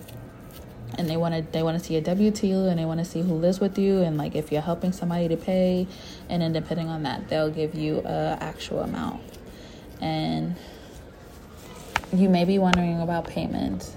And 0.97 1.09
they 1.09 1.17
want 1.17 1.35
to 1.35 1.43
they 1.53 1.63
want 1.63 1.79
to 1.79 1.85
see 1.85 1.97
a 1.97 2.03
w2 2.03 2.69
and 2.69 2.79
they 2.79 2.85
want 2.85 3.01
to 3.01 3.05
see 3.05 3.21
who 3.23 3.35
lives 3.35 3.59
with 3.59 3.79
you 3.79 4.03
and 4.03 4.17
like 4.17 4.37
if 4.37 4.53
you're 4.53 4.63
helping 4.63 4.93
somebody 4.93 5.29
to 5.29 5.37
pay. 5.37 5.89
And 6.29 6.43
then 6.43 6.53
depending 6.53 6.89
on 6.89 7.03
that 7.03 7.29
they'll 7.29 7.51
give 7.51 7.75
you 7.75 8.03
a 8.05 8.39
actual 8.41 8.81
amount. 8.81 9.21
And 10.01 10.57
you 12.19 12.29
may 12.29 12.45
be 12.45 12.59
wondering 12.59 13.01
about 13.01 13.27
payments 13.27 13.95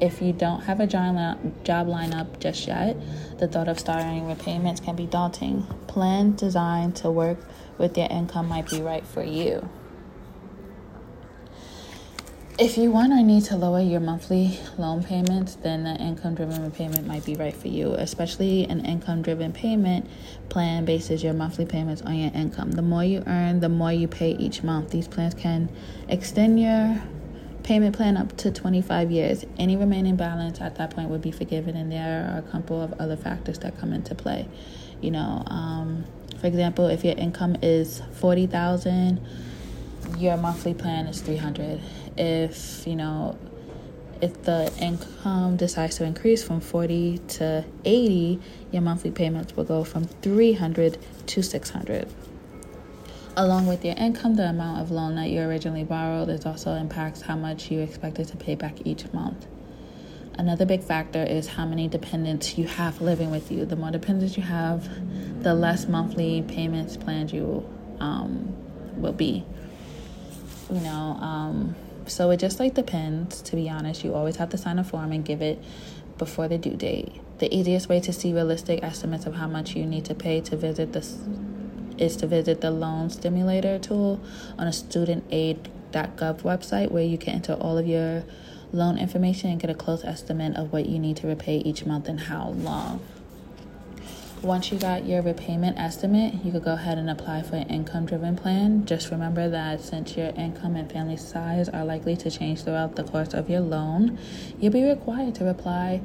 if 0.00 0.20
you 0.20 0.32
don't 0.32 0.60
have 0.62 0.80
a 0.80 0.86
job 0.86 1.86
lineup 1.86 2.38
just 2.40 2.66
yet 2.66 2.96
the 3.38 3.46
thought 3.46 3.68
of 3.68 3.78
starting 3.78 4.26
repayments 4.26 4.80
can 4.80 4.96
be 4.96 5.06
daunting 5.06 5.62
plan 5.86 6.34
designed 6.34 6.94
to 6.96 7.10
work 7.10 7.38
with 7.78 7.96
your 7.96 8.08
income 8.10 8.48
might 8.48 8.68
be 8.68 8.82
right 8.82 9.06
for 9.06 9.22
you 9.22 9.68
if 12.56 12.78
you 12.78 12.92
want 12.92 13.12
or 13.12 13.20
need 13.20 13.42
to 13.46 13.56
lower 13.56 13.80
your 13.80 13.98
monthly 13.98 14.60
loan 14.78 15.02
payments, 15.02 15.56
then 15.56 15.88
an 15.88 15.96
income 15.96 16.36
driven 16.36 16.62
repayment 16.62 17.04
might 17.04 17.24
be 17.24 17.34
right 17.34 17.52
for 17.52 17.66
you, 17.66 17.94
especially 17.94 18.62
an 18.66 18.84
income 18.84 19.22
driven 19.22 19.52
payment 19.52 20.08
plan 20.50 20.84
bases 20.84 21.24
your 21.24 21.34
monthly 21.34 21.66
payments 21.66 22.00
on 22.02 22.14
your 22.14 22.30
income. 22.32 22.70
The 22.70 22.82
more 22.82 23.02
you 23.02 23.24
earn, 23.26 23.58
the 23.58 23.68
more 23.68 23.92
you 23.92 24.06
pay 24.06 24.36
each 24.36 24.62
month. 24.62 24.90
These 24.90 25.08
plans 25.08 25.34
can 25.34 25.68
extend 26.08 26.60
your 26.60 27.02
payment 27.64 27.96
plan 27.96 28.16
up 28.16 28.36
to 28.36 28.52
25 28.52 29.10
years. 29.10 29.44
Any 29.58 29.76
remaining 29.76 30.16
balance 30.16 30.60
at 30.60 30.76
that 30.76 30.90
point 30.90 31.08
would 31.08 31.22
be 31.22 31.32
forgiven, 31.32 31.76
and 31.76 31.90
there 31.90 32.30
are 32.30 32.38
a 32.38 32.42
couple 32.42 32.80
of 32.80 32.92
other 33.00 33.16
factors 33.16 33.58
that 33.60 33.78
come 33.78 33.92
into 33.92 34.14
play. 34.14 34.46
You 35.00 35.10
know, 35.10 35.42
um, 35.46 36.04
for 36.40 36.46
example, 36.46 36.86
if 36.86 37.04
your 37.04 37.16
income 37.16 37.56
is 37.62 38.02
40,000, 38.12 39.20
your 40.18 40.36
monthly 40.36 40.74
plan 40.74 41.06
is 41.06 41.20
300 41.20 41.80
if 42.16 42.86
you 42.86 42.94
know 42.94 43.36
if 44.20 44.42
the 44.44 44.72
income 44.78 45.56
decides 45.56 45.96
to 45.96 46.04
increase 46.04 46.42
from 46.42 46.60
40 46.60 47.18
to 47.18 47.64
80 47.84 48.40
your 48.70 48.82
monthly 48.82 49.10
payments 49.10 49.56
will 49.56 49.64
go 49.64 49.82
from 49.82 50.04
300 50.04 50.98
to 51.26 51.42
600 51.42 52.08
along 53.36 53.66
with 53.66 53.84
your 53.84 53.94
income 53.96 54.34
the 54.34 54.48
amount 54.48 54.80
of 54.80 54.90
loan 54.90 55.14
that 55.16 55.28
you 55.28 55.40
originally 55.40 55.84
borrowed 55.84 56.28
is 56.28 56.46
also 56.46 56.74
impacts 56.74 57.22
how 57.22 57.36
much 57.36 57.70
you 57.70 57.80
expected 57.80 58.26
to 58.28 58.36
pay 58.36 58.54
back 58.54 58.74
each 58.84 59.10
month 59.12 59.46
another 60.38 60.64
big 60.64 60.82
factor 60.82 61.22
is 61.22 61.46
how 61.48 61.64
many 61.64 61.88
dependents 61.88 62.58
you 62.58 62.66
have 62.66 63.00
living 63.00 63.30
with 63.30 63.50
you 63.50 63.64
the 63.64 63.76
more 63.76 63.90
dependents 63.90 64.36
you 64.36 64.42
have 64.42 64.88
the 65.42 65.54
less 65.54 65.86
monthly 65.86 66.42
payments 66.42 66.96
planned 66.96 67.32
you 67.32 67.68
um, 68.00 68.54
will 68.96 69.12
be 69.12 69.44
you 70.70 70.80
know 70.80 71.16
um, 71.20 71.74
so 72.06 72.30
it 72.30 72.36
just 72.38 72.60
like 72.60 72.74
depends, 72.74 73.40
to 73.42 73.56
be 73.56 73.68
honest. 73.68 74.04
You 74.04 74.14
always 74.14 74.36
have 74.36 74.50
to 74.50 74.58
sign 74.58 74.78
a 74.78 74.84
form 74.84 75.12
and 75.12 75.24
give 75.24 75.40
it 75.42 75.62
before 76.18 76.48
the 76.48 76.58
due 76.58 76.76
date. 76.76 77.12
The 77.38 77.54
easiest 77.54 77.88
way 77.88 78.00
to 78.00 78.12
see 78.12 78.32
realistic 78.32 78.82
estimates 78.82 79.26
of 79.26 79.34
how 79.34 79.48
much 79.48 79.74
you 79.74 79.86
need 79.86 80.04
to 80.06 80.14
pay 80.14 80.40
to 80.42 80.56
visit 80.56 80.92
this 80.92 81.18
is 81.98 82.16
to 82.16 82.26
visit 82.26 82.60
the 82.60 82.70
loan 82.70 83.10
simulator 83.10 83.78
tool 83.78 84.20
on 84.58 84.66
a 84.66 84.70
studentaid.gov 84.70 86.42
website 86.42 86.90
where 86.90 87.04
you 87.04 87.18
can 87.18 87.34
enter 87.34 87.54
all 87.54 87.78
of 87.78 87.86
your 87.86 88.24
loan 88.72 88.98
information 88.98 89.50
and 89.50 89.60
get 89.60 89.70
a 89.70 89.74
close 89.74 90.04
estimate 90.04 90.56
of 90.56 90.72
what 90.72 90.86
you 90.86 90.98
need 90.98 91.16
to 91.16 91.26
repay 91.26 91.58
each 91.58 91.86
month 91.86 92.08
and 92.08 92.20
how 92.20 92.48
long. 92.48 93.00
Once 94.42 94.70
you 94.70 94.78
got 94.78 95.06
your 95.06 95.22
repayment 95.22 95.78
estimate, 95.78 96.34
you 96.44 96.52
could 96.52 96.64
go 96.64 96.74
ahead 96.74 96.98
and 96.98 97.08
apply 97.08 97.40
for 97.40 97.56
an 97.56 97.66
income 97.70 98.04
driven 98.04 98.36
plan. 98.36 98.84
Just 98.84 99.10
remember 99.10 99.48
that 99.48 99.80
since 99.80 100.18
your 100.18 100.26
income 100.36 100.76
and 100.76 100.92
family 100.92 101.16
size 101.16 101.66
are 101.70 101.82
likely 101.82 102.14
to 102.14 102.30
change 102.30 102.62
throughout 102.62 102.94
the 102.94 103.04
course 103.04 103.32
of 103.32 103.48
your 103.48 103.60
loan, 103.60 104.18
you'll 104.60 104.70
be 104.70 104.84
required 104.84 105.34
to 105.36 105.48
apply 105.48 106.02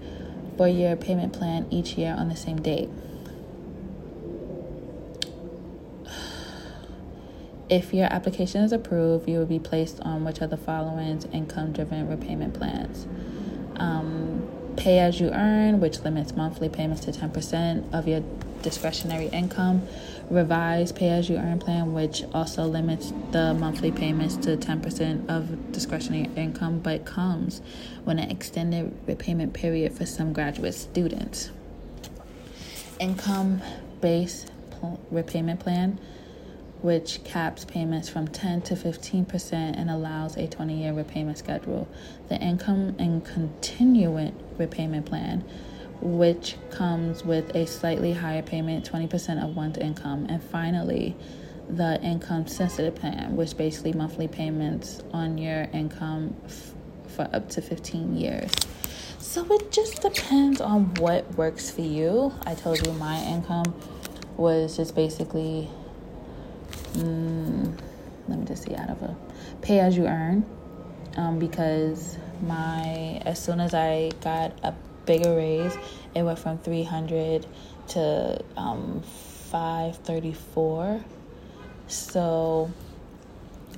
for 0.56 0.69
your 0.69 0.95
payment 0.95 1.34
plan 1.34 1.67
each 1.69 1.97
year 1.97 2.15
on 2.17 2.30
the 2.30 2.36
same 2.36 2.62
date. 2.62 2.89
If 7.69 7.93
your 7.93 8.08
application 8.12 8.63
is 8.63 8.71
approved, 8.71 9.29
you 9.29 9.38
will 9.38 9.45
be 9.45 9.60
placed 9.60 9.99
on 10.01 10.23
which 10.25 10.41
of 10.41 10.49
the 10.49 10.58
following 10.58 11.23
income 11.32 11.71
driven 11.71 12.10
repayment 12.10 12.55
plans. 12.55 13.08
Um, 13.75 14.47
pay 14.75 14.97
as 14.97 15.19
you 15.19 15.29
earn, 15.29 15.79
which 15.79 15.99
limits 15.99 16.36
monthly 16.36 16.67
payments 16.67 17.05
to 17.05 17.12
10% 17.12 17.93
of 17.93 18.08
your 18.08 18.23
discretionary 18.63 19.27
income. 19.27 19.88
Revised 20.32 20.95
pay 20.95 21.10
as 21.10 21.29
you 21.29 21.38
earn 21.38 21.60
plan, 21.60 21.93
which 21.93 22.23
also 22.34 22.65
limits 22.65 23.13
the 23.32 23.53
monthly 23.53 23.91
payments 23.91 24.36
to 24.38 24.58
10% 24.58 25.29
of 25.29 25.71
discretionary 25.71 26.29
income, 26.36 26.79
but 26.79 27.05
comes 27.05 27.62
with 28.03 28.17
an 28.17 28.32
extended 28.32 28.97
repayment 29.05 29.53
period 29.53 29.93
for 29.93 30.08
some 30.08 30.34
graduate 30.34 30.73
students. 30.73 31.51
Income 32.99 33.62
based 34.01 34.51
repayment 35.12 35.60
plan 35.60 35.99
which 36.81 37.23
caps 37.23 37.65
payments 37.65 38.07
from 38.07 38.27
10 38.27 38.61
to 38.61 38.75
15% 38.75 39.53
and 39.53 39.89
allows 39.89 40.37
a 40.37 40.47
20 40.47 40.81
year 40.81 40.93
repayment 40.93 41.37
schedule. 41.37 41.87
The 42.29 42.37
income 42.37 42.95
and 42.99 43.23
contingent 43.25 44.39
repayment 44.57 45.05
plan, 45.05 45.43
which 46.01 46.55
comes 46.71 47.25
with 47.25 47.53
a 47.55 47.67
slightly 47.67 48.13
higher 48.13 48.41
payment, 48.41 48.89
20% 48.89 49.43
of 49.43 49.55
one's 49.55 49.77
income. 49.77 50.27
And 50.29 50.41
finally, 50.41 51.17
the 51.69 52.01
income 52.01 52.47
sensitive 52.47 52.95
plan, 52.95 53.35
which 53.35 53.57
basically 53.57 53.93
monthly 53.93 54.27
payments 54.27 55.01
on 55.11 55.37
your 55.37 55.63
income 55.73 56.35
f- 56.45 56.73
for 57.07 57.29
up 57.33 57.49
to 57.49 57.61
15 57.61 58.15
years. 58.15 58.51
So 59.19 59.45
it 59.53 59.71
just 59.71 60.01
depends 60.01 60.61
on 60.61 60.93
what 60.95 61.31
works 61.35 61.69
for 61.69 61.81
you. 61.81 62.33
I 62.45 62.55
told 62.55 62.85
you 62.85 62.93
my 62.93 63.21
income 63.25 63.75
was 64.37 64.77
just 64.77 64.95
basically 64.95 65.69
mm, 66.93 67.80
let 68.28 68.39
me 68.39 68.45
just 68.45 68.63
see 68.63 68.75
out 68.75 68.89
of 68.89 69.02
a 69.02 69.15
pay 69.62 69.80
as 69.80 69.97
you 69.97 70.08
earn 70.08 70.45
um, 71.17 71.39
because 71.39 72.17
my 72.41 73.21
as 73.25 73.41
soon 73.41 73.60
as 73.60 73.73
I 73.73 74.12
got 74.21 74.54
a 74.63 74.73
bigger 75.06 75.36
raise, 75.36 75.78
it 76.13 76.23
went 76.23 76.39
from 76.39 76.60
300 76.60 77.45
to 77.89 78.43
um, 78.56 79.02
534. 79.49 81.04
So 81.88 82.71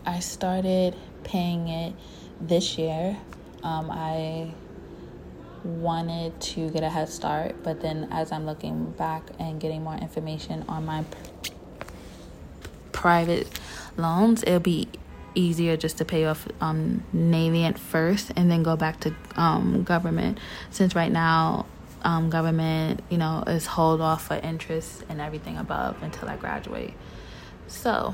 I 0.05 0.19
started 0.19 0.95
paying 1.23 1.69
it 1.69 1.93
this 2.41 2.77
year. 2.77 3.17
Um, 3.63 3.89
I 3.89 4.51
wanted 5.63 6.39
to 6.41 6.69
get 6.71 6.83
a 6.83 6.89
head 6.89 7.07
start, 7.07 7.63
but 7.63 7.79
then 7.81 8.09
as 8.11 8.31
I'm 8.31 8.45
looking 8.45 8.91
back 8.91 9.23
and 9.39 9.59
getting 9.59 9.83
more 9.83 9.95
information 9.95 10.65
on 10.67 10.85
my 10.85 11.05
private 13.01 13.59
loans, 13.97 14.43
it'll 14.43 14.59
be 14.59 14.87
easier 15.33 15.75
just 15.75 15.97
to 15.97 16.05
pay 16.05 16.25
off 16.25 16.47
um, 16.61 17.03
Navient 17.15 17.79
first 17.79 18.31
and 18.35 18.51
then 18.51 18.61
go 18.61 18.75
back 18.75 18.99
to 18.99 19.15
um, 19.35 19.83
government. 19.83 20.39
Since 20.69 20.93
right 20.95 21.11
now, 21.11 21.65
um, 22.03 22.29
government, 22.29 23.01
you 23.09 23.17
know, 23.17 23.43
is 23.47 23.65
hold 23.65 24.01
off 24.01 24.27
for 24.27 24.35
interest 24.35 25.03
and 25.09 25.19
everything 25.19 25.57
above 25.57 26.01
until 26.03 26.29
I 26.29 26.35
graduate. 26.35 26.93
So, 27.67 28.13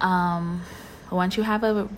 um, 0.00 0.62
once 1.10 1.36
you 1.36 1.42
have 1.42 1.64
a 1.64 1.88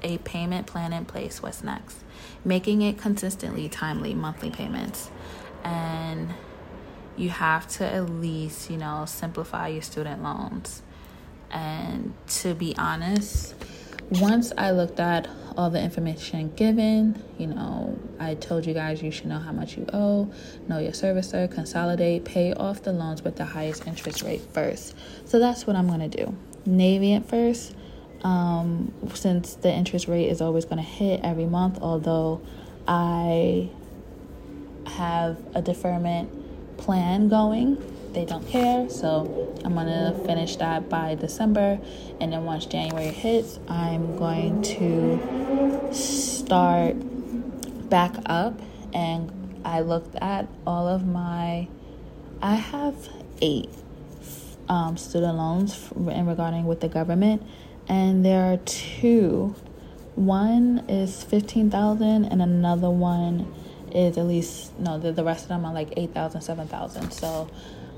a 0.00 0.18
payment 0.18 0.66
plan 0.66 0.92
in 0.92 1.04
place, 1.04 1.42
what's 1.42 1.62
next? 1.64 1.98
Making 2.44 2.82
it 2.82 2.98
consistently 2.98 3.68
timely 3.68 4.14
monthly 4.14 4.50
payments, 4.50 5.10
and 5.64 6.32
you 7.18 7.30
have 7.30 7.66
to 7.66 7.84
at 7.84 8.08
least, 8.08 8.70
you 8.70 8.76
know, 8.76 9.04
simplify 9.06 9.68
your 9.68 9.82
student 9.82 10.22
loans. 10.22 10.82
And 11.50 12.14
to 12.28 12.54
be 12.54 12.76
honest, 12.76 13.54
once 14.10 14.52
I 14.56 14.70
looked 14.70 15.00
at 15.00 15.28
all 15.56 15.70
the 15.70 15.82
information 15.82 16.52
given, 16.54 17.22
you 17.36 17.48
know, 17.48 17.98
I 18.20 18.34
told 18.34 18.64
you 18.64 18.72
guys 18.72 19.02
you 19.02 19.10
should 19.10 19.26
know 19.26 19.38
how 19.38 19.52
much 19.52 19.76
you 19.76 19.86
owe, 19.92 20.32
know 20.68 20.78
your 20.78 20.92
servicer, 20.92 21.50
consolidate, 21.50 22.24
pay 22.24 22.52
off 22.54 22.82
the 22.82 22.92
loans 22.92 23.22
with 23.22 23.36
the 23.36 23.44
highest 23.44 23.86
interest 23.86 24.22
rate 24.22 24.40
first. 24.52 24.94
So 25.24 25.38
that's 25.38 25.66
what 25.66 25.74
I'm 25.74 25.88
going 25.88 26.08
to 26.08 26.24
do. 26.24 26.36
Navient 26.66 27.26
first, 27.26 27.74
um, 28.22 28.92
since 29.14 29.54
the 29.56 29.72
interest 29.72 30.06
rate 30.06 30.28
is 30.28 30.40
always 30.40 30.64
going 30.64 30.78
to 30.78 30.82
hit 30.82 31.20
every 31.24 31.46
month, 31.46 31.78
although 31.82 32.40
I 32.86 33.68
have 34.86 35.38
a 35.54 35.60
deferment 35.60 36.30
plan 36.88 37.28
going 37.28 37.76
they 38.14 38.24
don't 38.24 38.48
care. 38.48 38.88
So 38.88 39.54
I'm 39.62 39.74
gonna 39.74 40.18
finish 40.24 40.56
that 40.56 40.88
by 40.88 41.14
December, 41.14 41.78
and 42.18 42.32
then 42.32 42.44
once 42.44 42.64
January 42.64 43.08
hits, 43.08 43.58
I'm 43.68 44.16
going 44.16 44.62
to 44.62 45.92
start 45.92 46.96
back 47.90 48.14
up. 48.24 48.58
And 48.94 49.60
I 49.64 49.80
looked 49.80 50.16
at 50.16 50.48
all 50.66 50.88
of 50.88 51.06
my, 51.06 51.68
I 52.40 52.54
have 52.54 52.96
eight 53.42 53.68
um, 54.70 54.96
student 54.96 55.36
loans 55.36 55.92
in 55.94 56.26
regarding 56.26 56.64
with 56.64 56.80
the 56.80 56.88
government, 56.88 57.42
and 57.86 58.24
there 58.24 58.50
are 58.50 58.56
two. 58.56 59.54
One 60.14 60.84
is 60.88 61.22
fifteen 61.22 61.70
thousand, 61.70 62.24
and 62.24 62.40
another 62.42 62.90
one 62.90 63.54
is 63.94 64.18
at 64.18 64.26
least 64.26 64.78
no. 64.78 64.98
The, 64.98 65.12
the 65.12 65.24
rest 65.24 65.44
of 65.44 65.48
them 65.48 65.64
are 65.64 65.72
like 65.72 65.92
eight 65.96 66.12
thousand, 66.12 66.40
seven 66.42 66.68
thousand. 66.68 67.12
So 67.12 67.48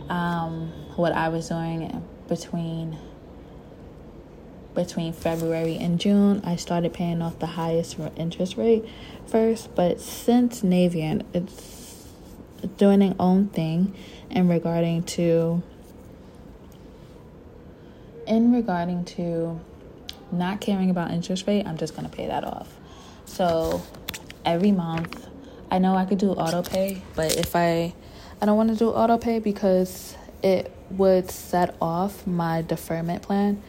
um, 0.08 0.72
what 0.96 1.12
I 1.12 1.28
was 1.28 1.48
doing 1.48 2.04
between 2.28 2.98
between 4.74 5.12
February 5.12 5.76
and 5.76 5.98
June, 5.98 6.42
I 6.44 6.56
started 6.56 6.92
paying 6.92 7.22
off 7.22 7.38
the 7.38 7.46
highest 7.46 7.98
interest 8.16 8.56
rate 8.56 8.84
first. 9.26 9.74
But 9.74 10.00
since 10.00 10.62
Navient, 10.62 11.24
it's 11.34 12.06
doing 12.76 13.02
its 13.02 13.16
own 13.18 13.48
thing 13.48 13.94
in 14.30 14.48
regarding 14.48 15.02
to 15.04 15.62
in 18.26 18.52
regarding 18.52 19.04
to 19.04 19.60
not 20.30 20.60
caring 20.60 20.90
about 20.90 21.10
interest 21.10 21.46
rate, 21.46 21.66
I'm 21.66 21.76
just 21.76 21.96
gonna 21.96 22.08
pay 22.08 22.28
that 22.28 22.44
off. 22.44 22.68
So 23.24 23.82
every 24.44 24.72
month, 24.72 25.26
I 25.70 25.78
know 25.78 25.94
I 25.94 26.04
could 26.04 26.18
do 26.18 26.30
auto 26.32 26.62
pay, 26.62 27.02
but 27.14 27.36
if 27.36 27.54
I 27.54 27.94
I 28.42 28.46
don't 28.46 28.56
want 28.56 28.70
to 28.70 28.76
do 28.76 28.90
auto 28.90 29.18
pay 29.18 29.38
because 29.38 30.16
it 30.42 30.72
would 30.90 31.30
set 31.30 31.76
off 31.80 32.26
my 32.26 32.62
deferment 32.62 33.22
plan 33.22 33.62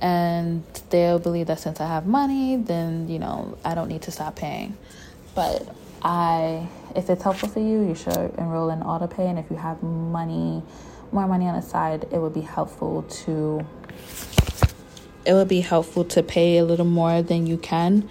and 0.00 0.62
they'll 0.90 1.18
believe 1.18 1.46
that 1.46 1.60
since 1.60 1.80
I 1.80 1.86
have 1.86 2.06
money, 2.06 2.56
then 2.56 3.08
you 3.08 3.18
know 3.18 3.58
I 3.64 3.74
don't 3.74 3.88
need 3.88 4.02
to 4.02 4.10
stop 4.10 4.36
paying. 4.36 4.76
But 5.34 5.74
I, 6.02 6.68
if 6.94 7.10
it's 7.10 7.22
helpful 7.22 7.48
for 7.48 7.60
you, 7.60 7.86
you 7.86 7.94
should 7.94 8.34
enroll 8.38 8.70
in 8.70 8.82
auto 8.82 9.06
pay, 9.06 9.28
and 9.28 9.38
if 9.38 9.50
you 9.50 9.56
have 9.56 9.82
money, 9.82 10.62
more 11.12 11.26
money 11.26 11.46
on 11.46 11.56
the 11.56 11.62
side, 11.62 12.06
it 12.12 12.18
would 12.18 12.34
be 12.34 12.40
helpful 12.40 13.02
to. 13.02 13.64
It 15.24 15.34
would 15.34 15.48
be 15.48 15.60
helpful 15.60 16.04
to 16.06 16.22
pay 16.22 16.58
a 16.58 16.64
little 16.64 16.86
more 16.86 17.22
than 17.22 17.46
you 17.46 17.58
can. 17.58 18.08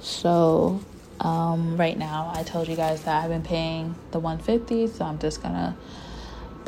So 0.00 0.80
um, 1.20 1.76
right 1.76 1.98
now, 1.98 2.32
I 2.34 2.42
told 2.42 2.68
you 2.68 2.76
guys 2.76 3.02
that 3.02 3.24
I've 3.24 3.30
been 3.30 3.42
paying 3.42 3.94
the 4.12 4.20
150, 4.20 4.86
so 4.86 5.04
I'm 5.04 5.18
just 5.18 5.42
gonna 5.42 5.76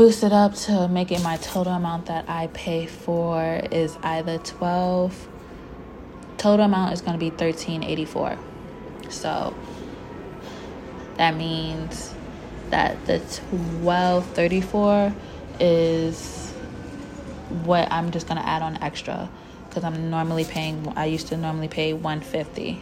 boost 0.00 0.24
it 0.24 0.32
up 0.32 0.54
to 0.54 0.88
make 0.88 1.12
it 1.12 1.22
my 1.22 1.36
total 1.36 1.74
amount 1.74 2.06
that 2.06 2.26
I 2.26 2.46
pay 2.48 2.86
for 2.86 3.60
is 3.70 3.98
either 4.02 4.38
12 4.38 5.28
total 6.38 6.64
amount 6.64 6.94
is 6.94 7.02
to 7.18 7.20
be 7.20 7.28
1384 7.28 8.38
so 9.10 9.54
that 11.18 11.36
means 11.36 12.14
that 12.70 13.04
the 13.04 13.18
1234 13.18 15.14
is 15.60 16.50
what 17.64 17.92
I'm 17.92 18.10
just 18.10 18.26
to 18.40 18.48
add 18.48 18.62
on 18.62 18.82
extra 18.82 19.28
because 19.68 19.84
I'm 19.84 20.08
normally 20.08 20.46
paying 20.46 20.90
I 20.96 21.04
used 21.04 21.26
to 21.28 21.36
normally 21.36 21.68
pay 21.68 21.92
150 21.92 22.80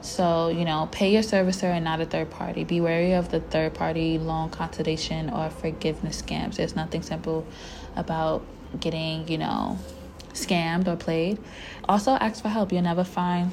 so, 0.00 0.48
you 0.48 0.64
know, 0.64 0.88
pay 0.90 1.12
your 1.12 1.22
servicer 1.22 1.64
and 1.64 1.84
not 1.84 2.00
a 2.00 2.06
third 2.06 2.30
party. 2.30 2.64
Be 2.64 2.80
wary 2.80 3.12
of 3.12 3.30
the 3.30 3.40
third 3.40 3.74
party 3.74 4.18
loan 4.18 4.50
consolidation 4.50 5.30
or 5.30 5.50
forgiveness 5.50 6.22
scams. 6.22 6.56
There's 6.56 6.76
nothing 6.76 7.02
simple 7.02 7.46
about 7.96 8.42
getting, 8.78 9.28
you 9.28 9.38
know, 9.38 9.78
scammed 10.32 10.86
or 10.86 10.96
played. 10.96 11.38
Also, 11.88 12.12
ask 12.12 12.42
for 12.42 12.48
help. 12.48 12.72
You'll 12.72 12.82
never 12.82 13.04
find 13.04 13.50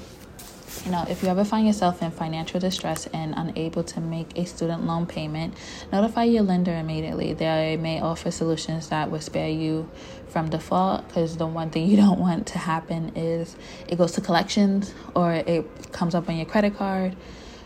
you 0.84 0.92
know, 0.92 1.06
if 1.08 1.24
you 1.24 1.30
ever 1.30 1.46
find 1.46 1.68
yourself 1.68 2.02
in 2.02 2.12
financial 2.12 2.60
distress 2.60 3.08
and 3.08 3.34
unable 3.38 3.84
to 3.84 4.00
make 4.00 4.38
a 4.38 4.46
student 4.46 4.86
loan 4.86 5.06
payment, 5.06 5.54
notify 5.92 6.24
your 6.24 6.44
lender 6.44 6.74
immediately. 6.74 7.34
They 7.34 7.78
may 7.78 8.02
offer 8.02 8.32
solutions 8.32 8.90
that 8.90 9.12
will 9.12 9.22
spare 9.22 9.50
you 9.50 9.90
from 10.30 10.50
default 10.50 11.08
because 11.08 11.38
the 11.38 11.48
one 11.48 11.70
thing 11.70 11.88
you 11.90 11.98
don't 11.98 12.20
want 12.20 12.48
to 12.48 12.58
happen 12.58 13.16
is 13.16 13.56
it 13.88 13.98
goes 13.98 14.14
to 14.14 14.22
collections 14.22 14.94
or 15.16 15.34
it 15.34 15.92
comes 15.92 16.16
up 16.16 16.28
on 16.28 16.36
your 16.36 16.46
credit 16.46 16.76
card. 16.78 17.16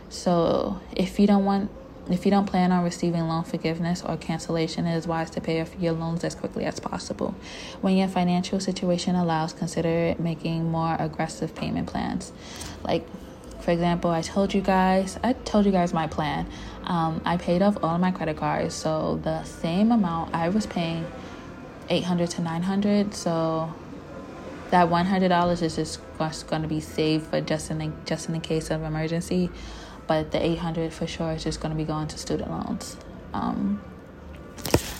So, 0.09 0.81
if 0.95 1.19
you 1.19 1.27
don't 1.27 1.45
want 1.45 1.71
if 2.09 2.25
you 2.25 2.31
don't 2.31 2.47
plan 2.47 2.71
on 2.71 2.83
receiving 2.83 3.27
loan 3.27 3.43
forgiveness 3.43 4.03
or 4.03 4.17
cancellation, 4.17 4.87
it 4.87 4.97
is 4.97 5.07
wise 5.07 5.29
to 5.31 5.41
pay 5.41 5.61
off 5.61 5.69
your 5.79 5.93
loans 5.93 6.23
as 6.23 6.33
quickly 6.33 6.65
as 6.65 6.79
possible. 6.79 7.35
When 7.81 7.95
your 7.97 8.07
financial 8.07 8.59
situation 8.59 9.15
allows, 9.15 9.53
consider 9.53 10.15
making 10.17 10.71
more 10.71 10.95
aggressive 10.99 11.53
payment 11.53 11.87
plans. 11.87 12.31
Like, 12.83 13.07
for 13.61 13.71
example, 13.71 14.11
I 14.11 14.21
told 14.21 14.53
you 14.53 14.61
guys, 14.61 15.19
I 15.23 15.33
told 15.33 15.65
you 15.65 15.71
guys 15.71 15.93
my 15.93 16.07
plan. 16.07 16.47
Um, 16.85 17.21
I 17.25 17.37
paid 17.37 17.61
off 17.61 17.77
all 17.83 17.95
of 17.95 18.01
my 18.01 18.11
credit 18.11 18.37
cards, 18.37 18.73
so 18.73 19.19
the 19.23 19.43
same 19.43 19.91
amount 19.91 20.33
I 20.33 20.49
was 20.49 20.65
paying, 20.65 21.05
eight 21.89 22.03
hundred 22.03 22.29
to 22.31 22.41
nine 22.41 22.63
hundred. 22.63 23.13
So 23.13 23.73
that 24.71 24.89
one 24.89 25.05
hundred 25.05 25.29
dollars 25.29 25.61
is 25.61 25.75
just 25.75 25.99
going 26.47 26.61
to 26.61 26.67
be 26.67 26.79
saved 26.79 27.27
for 27.27 27.41
just 27.41 27.69
in 27.71 27.93
just 28.05 28.27
in 28.27 28.33
the 28.33 28.39
case 28.39 28.71
of 28.71 28.83
emergency 28.83 29.49
but 30.09 30.31
the 30.31 30.43
800 30.43 30.91
for 30.91 31.05
sure 31.05 31.33
is 31.33 31.43
just 31.43 31.61
going 31.61 31.69
to 31.71 31.77
be 31.77 31.83
going 31.83 32.07
to 32.07 32.17
student 32.17 32.49
loans. 32.49 32.97
Um, 33.31 33.79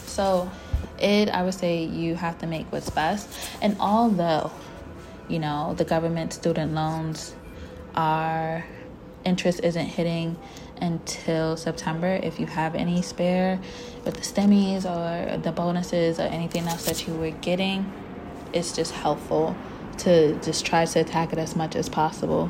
so 0.05 0.51
it, 0.99 1.29
I 1.29 1.41
would 1.41 1.55
say 1.55 1.83
you 1.83 2.13
have 2.13 2.37
to 2.39 2.45
make 2.45 2.71
what's 2.71 2.91
best. 2.91 3.27
And 3.59 3.75
although, 3.79 4.51
you 5.27 5.39
know, 5.39 5.73
the 5.75 5.83
government 5.83 6.31
student 6.33 6.75
loans 6.75 7.33
are 7.99 8.65
interest 9.25 9.59
isn't 9.63 9.85
hitting 9.85 10.37
until 10.81 11.57
September. 11.57 12.19
If 12.23 12.39
you 12.39 12.45
have 12.45 12.75
any 12.75 13.01
spare 13.01 13.59
with 14.05 14.15
the 14.15 14.21
stimmies 14.21 14.85
or 14.85 15.37
the 15.37 15.51
bonuses 15.51 16.19
or 16.19 16.23
anything 16.23 16.65
else 16.67 16.85
that 16.85 17.05
you 17.05 17.13
were 17.13 17.31
getting, 17.31 17.91
it's 18.53 18.73
just 18.73 18.93
helpful 18.93 19.55
to 19.99 20.39
just 20.39 20.65
try 20.65 20.85
to 20.85 20.99
attack 20.99 21.33
it 21.33 21.39
as 21.39 21.55
much 21.57 21.75
as 21.75 21.89
possible 21.89 22.49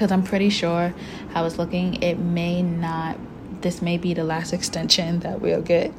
because 0.00 0.12
I'm 0.12 0.22
pretty 0.22 0.48
sure 0.48 0.94
how 1.34 1.44
it's 1.44 1.58
looking, 1.58 2.02
it 2.02 2.18
may 2.18 2.62
not, 2.62 3.18
this 3.60 3.82
may 3.82 3.98
be 3.98 4.14
the 4.14 4.24
last 4.24 4.54
extension 4.54 5.20
that 5.20 5.42
we'll 5.42 5.60
get 5.60 5.92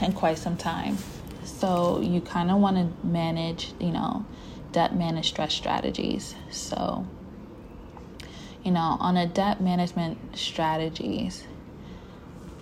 in 0.00 0.14
quite 0.14 0.38
some 0.38 0.56
time. 0.56 0.96
So 1.44 2.00
you 2.00 2.22
kind 2.22 2.50
of 2.50 2.60
want 2.60 2.78
to 2.78 3.06
manage, 3.06 3.74
you 3.78 3.90
know, 3.92 4.24
debt 4.72 4.94
management 4.94 5.26
stress 5.26 5.54
strategies. 5.54 6.34
So, 6.50 7.06
you 8.64 8.70
know, 8.70 8.96
on 9.00 9.16
a 9.16 9.26
debt 9.26 9.60
management 9.60 10.36
strategies, 10.36 11.44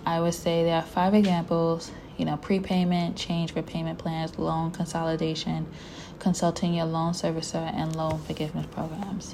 I 0.05 0.19
would 0.19 0.33
say 0.33 0.63
there 0.63 0.75
are 0.75 0.81
five 0.81 1.13
examples 1.13 1.91
you 2.21 2.25
know, 2.25 2.37
prepayment, 2.37 3.17
change 3.17 3.55
repayment 3.55 3.97
plans, 3.97 4.37
loan 4.37 4.69
consolidation, 4.69 5.65
consulting 6.19 6.75
your 6.75 6.85
loan 6.85 7.13
servicer, 7.13 7.73
and 7.73 7.95
loan 7.95 8.19
forgiveness 8.19 8.67
programs. 8.67 9.33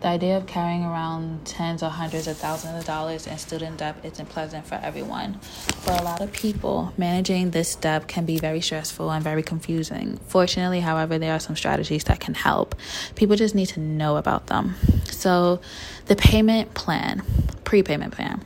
The 0.00 0.06
idea 0.06 0.36
of 0.36 0.46
carrying 0.46 0.84
around 0.84 1.44
tens 1.44 1.82
or 1.82 1.90
hundreds 1.90 2.28
of 2.28 2.36
thousands 2.36 2.78
of 2.78 2.84
dollars 2.84 3.26
in 3.26 3.36
student 3.36 3.78
debt 3.78 3.96
isn't 4.04 4.28
pleasant 4.28 4.64
for 4.64 4.76
everyone. 4.76 5.40
For 5.80 5.90
a 5.90 6.02
lot 6.02 6.20
of 6.20 6.32
people, 6.32 6.92
managing 6.96 7.50
this 7.50 7.74
debt 7.74 8.06
can 8.06 8.24
be 8.24 8.38
very 8.38 8.60
stressful 8.60 9.10
and 9.10 9.24
very 9.24 9.42
confusing. 9.42 10.18
Fortunately, 10.28 10.78
however, 10.78 11.18
there 11.18 11.34
are 11.34 11.40
some 11.40 11.56
strategies 11.56 12.04
that 12.04 12.20
can 12.20 12.34
help. 12.34 12.76
People 13.16 13.34
just 13.34 13.56
need 13.56 13.66
to 13.66 13.80
know 13.80 14.16
about 14.16 14.46
them. 14.46 14.76
So, 15.10 15.60
the 16.06 16.14
payment 16.14 16.74
plan, 16.74 17.24
prepayment 17.64 18.14
plan. 18.14 18.44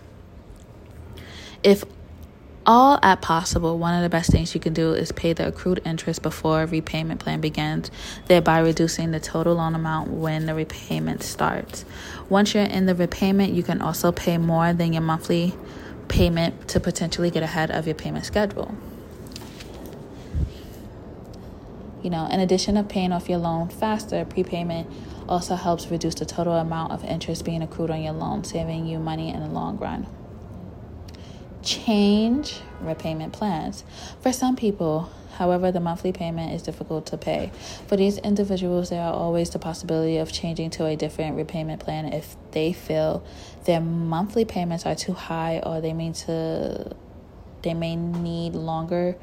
If 1.62 1.84
all 2.64 2.98
at 3.02 3.20
possible, 3.20 3.76
one 3.76 3.94
of 3.94 4.02
the 4.02 4.08
best 4.08 4.30
things 4.30 4.54
you 4.54 4.60
can 4.60 4.72
do 4.72 4.92
is 4.92 5.10
pay 5.10 5.32
the 5.32 5.48
accrued 5.48 5.80
interest 5.84 6.22
before 6.22 6.64
repayment 6.66 7.20
plan 7.20 7.40
begins, 7.40 7.90
thereby 8.28 8.60
reducing 8.60 9.10
the 9.10 9.18
total 9.18 9.54
loan 9.56 9.74
amount 9.74 10.10
when 10.10 10.46
the 10.46 10.54
repayment 10.54 11.22
starts. 11.22 11.84
Once 12.28 12.54
you're 12.54 12.62
in 12.62 12.86
the 12.86 12.94
repayment, 12.94 13.52
you 13.52 13.62
can 13.62 13.82
also 13.82 14.12
pay 14.12 14.38
more 14.38 14.72
than 14.72 14.92
your 14.92 15.02
monthly 15.02 15.54
payment 16.06 16.68
to 16.68 16.78
potentially 16.78 17.30
get 17.30 17.42
ahead 17.42 17.70
of 17.70 17.86
your 17.86 17.96
payment 17.96 18.24
schedule. 18.24 18.74
You 22.02 22.10
know, 22.10 22.26
in 22.26 22.40
addition 22.40 22.76
of 22.76 22.88
paying 22.88 23.12
off 23.12 23.28
your 23.28 23.38
loan 23.38 23.68
faster, 23.68 24.24
prepayment 24.24 24.88
also 25.28 25.54
helps 25.54 25.86
reduce 25.88 26.16
the 26.16 26.26
total 26.26 26.54
amount 26.54 26.92
of 26.92 27.04
interest 27.04 27.44
being 27.44 27.62
accrued 27.62 27.90
on 27.90 28.02
your 28.02 28.12
loan, 28.12 28.44
saving 28.44 28.86
you 28.86 28.98
money 28.98 29.32
in 29.32 29.40
the 29.40 29.46
long 29.46 29.78
run 29.78 30.06
change 31.62 32.60
repayment 32.80 33.32
plans. 33.32 33.84
For 34.20 34.32
some 34.32 34.56
people, 34.56 35.10
however, 35.34 35.72
the 35.72 35.80
monthly 35.80 36.12
payment 36.12 36.52
is 36.52 36.62
difficult 36.62 37.06
to 37.06 37.16
pay. 37.16 37.50
For 37.86 37.96
these 37.96 38.18
individuals, 38.18 38.90
there 38.90 39.02
are 39.02 39.12
always 39.12 39.50
the 39.50 39.58
possibility 39.58 40.18
of 40.18 40.32
changing 40.32 40.70
to 40.70 40.86
a 40.86 40.96
different 40.96 41.36
repayment 41.36 41.80
plan 41.80 42.12
if 42.12 42.36
they 42.52 42.72
feel 42.72 43.24
their 43.64 43.80
monthly 43.80 44.44
payments 44.44 44.84
are 44.86 44.94
too 44.94 45.12
high 45.12 45.60
or 45.64 45.80
they 45.80 45.92
mean 45.92 46.12
to 46.12 46.94
they 47.62 47.74
may 47.74 47.94
need 47.94 48.54
longer 48.54 49.16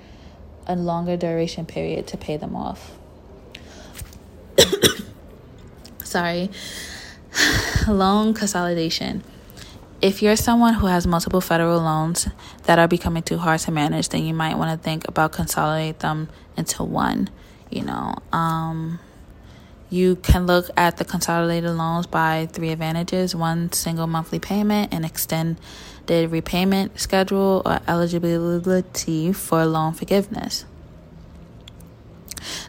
a 0.66 0.76
longer 0.76 1.18
duration 1.18 1.66
period 1.66 2.08
to 2.08 2.18
pay 2.18 2.38
them 2.38 2.56
off. 2.56 2.98
Sorry. 6.04 6.50
Loan 7.88 8.34
consolidation. 8.34 9.24
If 10.02 10.22
you're 10.22 10.38
someone 10.38 10.76
who 10.76 10.86
has 10.88 11.06
multiple 11.06 11.42
federal 11.42 11.82
loans 11.82 12.30
that 12.64 12.80
are 12.80 12.88
becoming 12.88 13.22
too 13.22 13.38
hard 13.38 13.60
to 13.62 13.72
manage, 13.72 14.08
then 14.08 14.24
you 14.24 14.34
might 14.34 14.58
want 14.58 14.72
to 14.72 14.82
think 14.82 15.06
about 15.10 15.34
consolidate 15.34 16.00
them 16.00 16.30
into 16.56 16.86
one. 16.86 17.30
You 17.70 17.84
know, 17.84 18.16
um, 18.32 19.00
you 19.90 20.16
can 20.16 20.46
look 20.46 20.70
at 20.78 20.96
the 20.96 21.04
consolidated 21.04 21.72
loans 21.72 22.08
by 22.08 22.48
three 22.50 22.70
advantages: 22.70 23.36
one 23.36 23.74
single 23.74 24.08
monthly 24.08 24.40
payment, 24.40 24.94
an 24.94 25.04
extended 25.04 25.60
repayment 26.32 26.98
schedule, 26.98 27.62
or 27.66 27.82
eligibility 27.86 29.34
for 29.34 29.66
loan 29.66 29.92
forgiveness. 29.92 30.64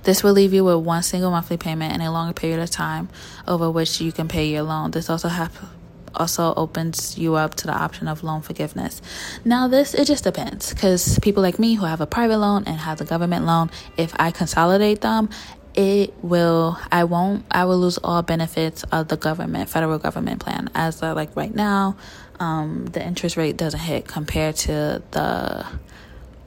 This 0.02 0.24
will 0.24 0.32
leave 0.32 0.52
you 0.52 0.64
with 0.64 0.84
one 0.84 1.04
single 1.04 1.30
monthly 1.30 1.58
payment 1.58 1.92
and 1.92 2.02
a 2.02 2.10
longer 2.10 2.32
period 2.32 2.58
of 2.58 2.70
time 2.70 3.08
over 3.46 3.70
which 3.70 4.00
you 4.00 4.10
can 4.10 4.26
pay 4.26 4.48
your 4.48 4.64
loan. 4.64 4.90
This 4.90 5.08
also 5.08 5.28
happens 5.28 5.70
also 6.14 6.54
opens 6.54 7.18
you 7.18 7.34
up 7.34 7.54
to 7.56 7.66
the 7.66 7.74
option 7.74 8.08
of 8.08 8.22
loan 8.22 8.42
forgiveness. 8.42 9.00
Now, 9.44 9.68
this 9.68 9.94
it 9.94 10.06
just 10.06 10.24
depends 10.24 10.72
because 10.72 11.18
people 11.20 11.42
like 11.42 11.58
me 11.58 11.74
who 11.74 11.84
have 11.84 12.00
a 12.00 12.06
private 12.06 12.38
loan 12.38 12.64
and 12.66 12.76
have 12.78 13.00
a 13.00 13.04
government 13.04 13.46
loan, 13.46 13.70
if 13.96 14.12
I 14.18 14.30
consolidate 14.30 15.00
them, 15.00 15.30
it 15.74 16.12
will 16.22 16.78
I 16.90 17.04
won't 17.04 17.44
I 17.50 17.64
will 17.64 17.78
lose 17.78 17.98
all 17.98 18.22
benefits 18.22 18.82
of 18.84 19.08
the 19.08 19.16
government 19.16 19.68
federal 19.68 19.98
government 19.98 20.40
plan. 20.40 20.68
As 20.74 21.02
uh, 21.02 21.14
like 21.14 21.34
right 21.36 21.54
now 21.54 21.96
um, 22.38 22.86
the 22.86 23.04
interest 23.04 23.36
rate 23.36 23.56
doesn't 23.56 23.80
hit 23.80 24.06
compared 24.06 24.56
to 24.56 25.02
the 25.12 25.66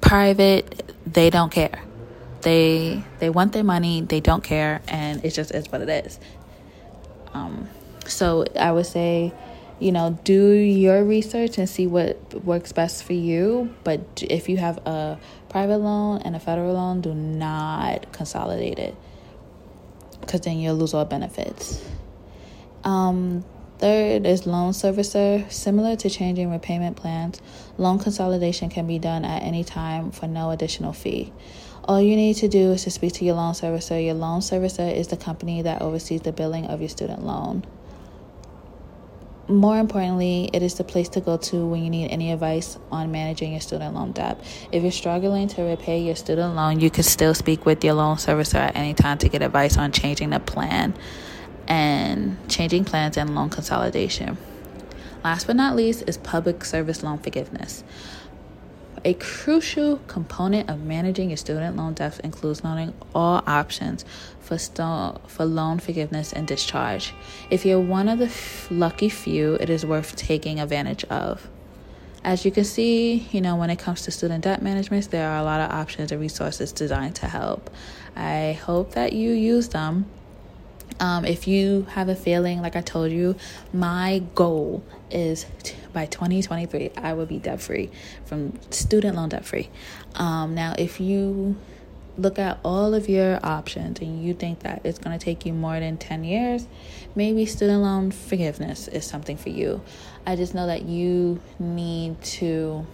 private 0.01 0.93
they 1.05 1.29
don't 1.29 1.51
care. 1.51 1.81
They 2.41 3.03
they 3.19 3.29
want 3.29 3.53
their 3.53 3.63
money 3.63 4.01
they 4.01 4.19
don't 4.19 4.43
care 4.43 4.81
and 4.87 5.23
it 5.23 5.31
just 5.31 5.51
is 5.51 5.71
what 5.71 5.81
it 5.81 6.05
is. 6.05 6.19
Um, 7.33 7.69
so 8.05 8.45
I 8.59 8.71
would 8.71 8.85
say 8.85 9.33
you 9.79 9.91
know, 9.91 10.17
do 10.23 10.51
your 10.51 11.03
research 11.03 11.57
and 11.57 11.67
see 11.67 11.87
what 11.87 12.33
works 12.43 12.71
best 12.71 13.03
for 13.03 13.13
you. 13.13 13.73
But 13.83 14.23
if 14.29 14.49
you 14.49 14.57
have 14.57 14.77
a 14.85 15.19
private 15.49 15.77
loan 15.77 16.21
and 16.23 16.35
a 16.35 16.39
federal 16.39 16.73
loan, 16.73 17.01
do 17.01 17.13
not 17.13 18.11
consolidate 18.11 18.79
it 18.79 18.95
because 20.21 20.41
then 20.41 20.57
you'll 20.57 20.75
lose 20.75 20.93
all 20.93 21.05
benefits. 21.05 21.83
Um, 22.83 23.43
third 23.79 24.25
is 24.25 24.45
loan 24.45 24.71
servicer. 24.71 25.51
Similar 25.51 25.95
to 25.97 26.09
changing 26.09 26.51
repayment 26.51 26.95
plans, 26.95 27.41
loan 27.77 27.99
consolidation 27.99 28.69
can 28.69 28.87
be 28.87 28.99
done 28.99 29.25
at 29.25 29.43
any 29.43 29.63
time 29.63 30.11
for 30.11 30.27
no 30.27 30.51
additional 30.51 30.93
fee. 30.93 31.33
All 31.85 32.01
you 32.01 32.15
need 32.15 32.35
to 32.35 32.47
do 32.47 32.71
is 32.71 32.85
to 32.85 32.91
speak 32.91 33.13
to 33.13 33.25
your 33.25 33.35
loan 33.35 33.53
servicer. 33.53 34.03
Your 34.03 34.13
loan 34.13 34.39
servicer 34.39 34.95
is 34.95 35.09
the 35.09 35.17
company 35.17 35.61
that 35.63 35.81
oversees 35.81 36.21
the 36.21 36.31
billing 36.31 36.67
of 36.67 36.79
your 36.79 36.89
student 36.89 37.25
loan 37.25 37.65
more 39.47 39.77
importantly, 39.77 40.49
it 40.53 40.63
is 40.63 40.75
the 40.75 40.83
place 40.83 41.09
to 41.09 41.21
go 41.21 41.37
to 41.37 41.65
when 41.65 41.83
you 41.83 41.89
need 41.89 42.09
any 42.09 42.31
advice 42.31 42.77
on 42.91 43.11
managing 43.11 43.51
your 43.51 43.61
student 43.61 43.93
loan 43.93 44.13
debt. 44.13 44.39
If 44.71 44.83
you're 44.83 44.91
struggling 44.91 45.49
to 45.49 45.63
repay 45.63 46.01
your 46.01 46.15
student 46.15 46.55
loan, 46.55 46.79
you 46.79 46.89
can 46.89 47.03
still 47.03 47.33
speak 47.33 47.65
with 47.65 47.83
your 47.83 47.95
loan 47.95 48.15
servicer 48.17 48.55
at 48.55 48.75
any 48.75 48.93
time 48.93 49.17
to 49.19 49.29
get 49.29 49.41
advice 49.41 49.77
on 49.77 49.91
changing 49.91 50.29
the 50.29 50.39
plan 50.39 50.93
and 51.67 52.37
changing 52.49 52.85
plans 52.85 53.17
and 53.17 53.35
loan 53.35 53.49
consolidation. 53.49 54.37
Last 55.23 55.47
but 55.47 55.55
not 55.55 55.75
least 55.75 56.03
is 56.07 56.17
public 56.17 56.63
service 56.65 57.03
loan 57.03 57.17
forgiveness. 57.17 57.83
A 59.05 59.13
crucial 59.15 59.97
component 60.07 60.69
of 60.69 60.83
managing 60.83 61.29
your 61.29 61.37
student 61.37 61.75
loan 61.75 61.93
debt 61.93 62.21
includes 62.23 62.63
knowing 62.63 62.93
all 63.13 63.43
options 63.45 64.05
for, 64.39 64.57
st- 64.57 65.29
for 65.29 65.43
loan 65.43 65.79
forgiveness 65.79 66.31
and 66.31 66.47
discharge. 66.47 67.13
If 67.49 67.65
you're 67.65 67.81
one 67.81 68.07
of 68.07 68.19
the 68.19 68.27
f- 68.27 68.69
lucky 68.71 69.09
few, 69.09 69.55
it 69.55 69.69
is 69.69 69.85
worth 69.85 70.15
taking 70.15 70.61
advantage 70.61 71.03
of. 71.05 71.49
As 72.23 72.45
you 72.45 72.51
can 72.51 72.63
see, 72.63 73.27
you 73.33 73.41
know, 73.41 73.57
when 73.57 73.69
it 73.69 73.77
comes 73.77 74.03
to 74.03 74.11
student 74.11 74.45
debt 74.45 74.61
management, 74.61 75.11
there 75.11 75.29
are 75.29 75.37
a 75.37 75.43
lot 75.43 75.59
of 75.59 75.71
options 75.71 76.13
and 76.13 76.21
resources 76.21 76.71
designed 76.71 77.15
to 77.15 77.27
help. 77.27 77.69
I 78.15 78.57
hope 78.63 78.91
that 78.91 79.11
you 79.11 79.31
use 79.31 79.67
them 79.67 80.05
um, 80.99 81.25
if 81.25 81.47
you 81.47 81.85
have 81.89 82.09
a 82.09 82.15
feeling, 82.15 82.61
like 82.61 82.75
I 82.75 82.81
told 82.81 83.11
you, 83.11 83.35
my 83.73 84.23
goal 84.35 84.83
is 85.11 85.45
t- 85.63 85.75
by 85.93 86.05
2023, 86.05 86.91
I 86.97 87.13
will 87.13 87.25
be 87.25 87.39
debt 87.39 87.61
free 87.61 87.89
from 88.25 88.59
student 88.71 89.15
loan 89.15 89.29
debt 89.29 89.45
free. 89.45 89.69
Um, 90.15 90.55
now, 90.55 90.75
if 90.77 90.99
you 90.99 91.55
look 92.17 92.37
at 92.37 92.59
all 92.63 92.93
of 92.93 93.09
your 93.09 93.39
options 93.43 93.99
and 93.99 94.23
you 94.23 94.33
think 94.33 94.59
that 94.59 94.81
it's 94.83 94.99
going 94.99 95.17
to 95.17 95.23
take 95.23 95.45
you 95.45 95.53
more 95.53 95.79
than 95.79 95.97
10 95.97 96.23
years, 96.23 96.67
maybe 97.15 97.45
student 97.45 97.81
loan 97.81 98.11
forgiveness 98.11 98.87
is 98.87 99.05
something 99.05 99.37
for 99.37 99.49
you. 99.49 99.81
I 100.25 100.35
just 100.35 100.53
know 100.53 100.67
that 100.67 100.83
you 100.83 101.41
need 101.59 102.21
to 102.23 102.85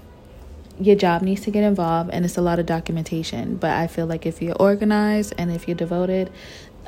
your 0.81 0.95
job 0.95 1.21
needs 1.21 1.41
to 1.41 1.51
get 1.51 1.65
involved 1.65 2.09
and 2.13 2.23
it's 2.23 2.37
a 2.37 2.41
lot 2.41 2.57
of 2.57 2.65
documentation 2.65 3.57
but 3.57 3.71
i 3.71 3.85
feel 3.85 4.05
like 4.05 4.25
if 4.25 4.41
you're 4.41 4.55
organized 4.55 5.33
and 5.37 5.51
if 5.51 5.67
you're 5.67 5.75
devoted 5.75 6.31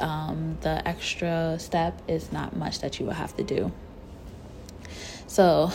um, 0.01 0.57
the 0.61 0.85
extra 0.87 1.57
step 1.59 2.01
is 2.07 2.31
not 2.31 2.55
much 2.55 2.79
that 2.79 2.99
you 2.99 3.05
will 3.05 3.13
have 3.13 3.35
to 3.37 3.43
do. 3.43 3.71
So, 5.31 5.71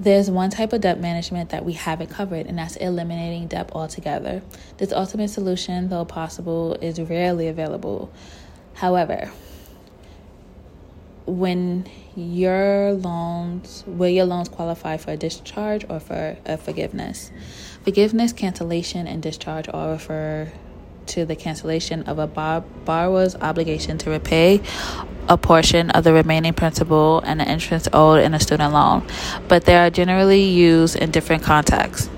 there's 0.00 0.30
one 0.30 0.48
type 0.48 0.72
of 0.72 0.80
debt 0.80 0.98
management 0.98 1.50
that 1.50 1.66
we 1.66 1.74
haven't 1.74 2.08
covered, 2.08 2.46
and 2.46 2.56
that's 2.56 2.76
eliminating 2.76 3.46
debt 3.46 3.68
altogether. 3.74 4.40
This 4.78 4.90
ultimate 4.90 5.28
solution, 5.28 5.90
though 5.90 6.06
possible, 6.06 6.78
is 6.80 6.98
rarely 6.98 7.46
available. 7.46 8.10
However, 8.72 9.30
when 11.26 11.90
your 12.16 12.94
loans, 12.94 13.84
will 13.86 14.08
your 14.08 14.24
loans 14.24 14.48
qualify 14.48 14.96
for 14.96 15.10
a 15.10 15.18
discharge 15.18 15.84
or 15.90 16.00
for 16.00 16.38
a 16.46 16.56
forgiveness? 16.56 17.30
Forgiveness, 17.84 18.32
cancellation, 18.32 19.06
and 19.06 19.22
discharge 19.22 19.68
all 19.68 19.90
refer 19.90 20.50
to 21.10 21.24
the 21.24 21.36
cancellation 21.36 22.02
of 22.04 22.18
a 22.18 22.26
bar- 22.26 22.64
borrower's 22.84 23.36
obligation 23.36 23.98
to 23.98 24.10
repay 24.10 24.60
a 25.28 25.36
portion 25.36 25.90
of 25.90 26.04
the 26.04 26.12
remaining 26.12 26.52
principal 26.52 27.20
and 27.24 27.38
the 27.38 27.48
interest 27.48 27.88
owed 27.92 28.20
in 28.20 28.34
a 28.34 28.40
student 28.40 28.72
loan, 28.72 29.06
but 29.48 29.64
they 29.64 29.76
are 29.76 29.90
generally 29.90 30.42
used 30.42 30.96
in 30.96 31.10
different 31.10 31.42
contexts. 31.42 32.08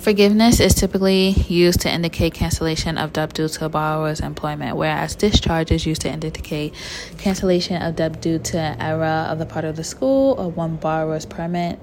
Forgiveness 0.00 0.60
is 0.60 0.74
typically 0.74 1.32
used 1.46 1.80
to 1.80 1.92
indicate 1.92 2.32
cancellation 2.32 2.96
of 2.96 3.12
debt 3.12 3.34
due 3.34 3.48
to 3.48 3.66
a 3.66 3.68
borrower's 3.68 4.20
employment, 4.20 4.74
whereas 4.76 5.14
discharge 5.14 5.70
is 5.70 5.84
used 5.84 6.00
to 6.00 6.10
indicate 6.10 6.72
cancellation 7.18 7.82
of 7.82 7.96
debt 7.96 8.22
due 8.22 8.38
to 8.38 8.58
an 8.58 8.80
error 8.80 9.26
of 9.28 9.38
the 9.38 9.44
part 9.44 9.66
of 9.66 9.76
the 9.76 9.84
school 9.84 10.36
or 10.38 10.50
one 10.50 10.76
borrower's 10.76 11.26
permit 11.26 11.78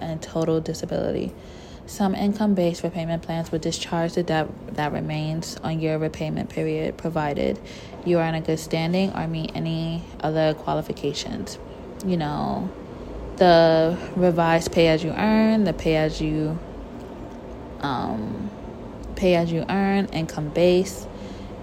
and 0.00 0.20
total 0.20 0.60
disability. 0.60 1.32
Some 1.86 2.14
income 2.14 2.54
based 2.54 2.82
repayment 2.82 3.22
plans 3.22 3.50
will 3.50 3.58
discharge 3.58 4.14
the 4.14 4.22
debt 4.22 4.48
that 4.74 4.92
remains 4.92 5.56
on 5.58 5.80
your 5.80 5.98
repayment 5.98 6.48
period, 6.48 6.96
provided 6.96 7.58
you 8.04 8.18
are 8.18 8.24
in 8.24 8.34
a 8.34 8.40
good 8.40 8.58
standing 8.58 9.12
or 9.12 9.26
meet 9.26 9.52
any 9.54 10.02
other 10.20 10.54
qualifications. 10.54 11.58
You 12.06 12.16
know, 12.16 12.70
the 13.36 13.98
revised 14.16 14.72
pay 14.72 14.88
as 14.88 15.02
you 15.04 15.10
earn, 15.10 15.64
the 15.64 15.72
pay 15.72 15.96
as 15.96 16.20
you 16.20 16.58
um, 17.80 18.50
pay 19.16 19.34
as 19.34 19.52
you 19.52 19.64
earn, 19.68 20.06
income 20.06 20.48
base, 20.48 21.06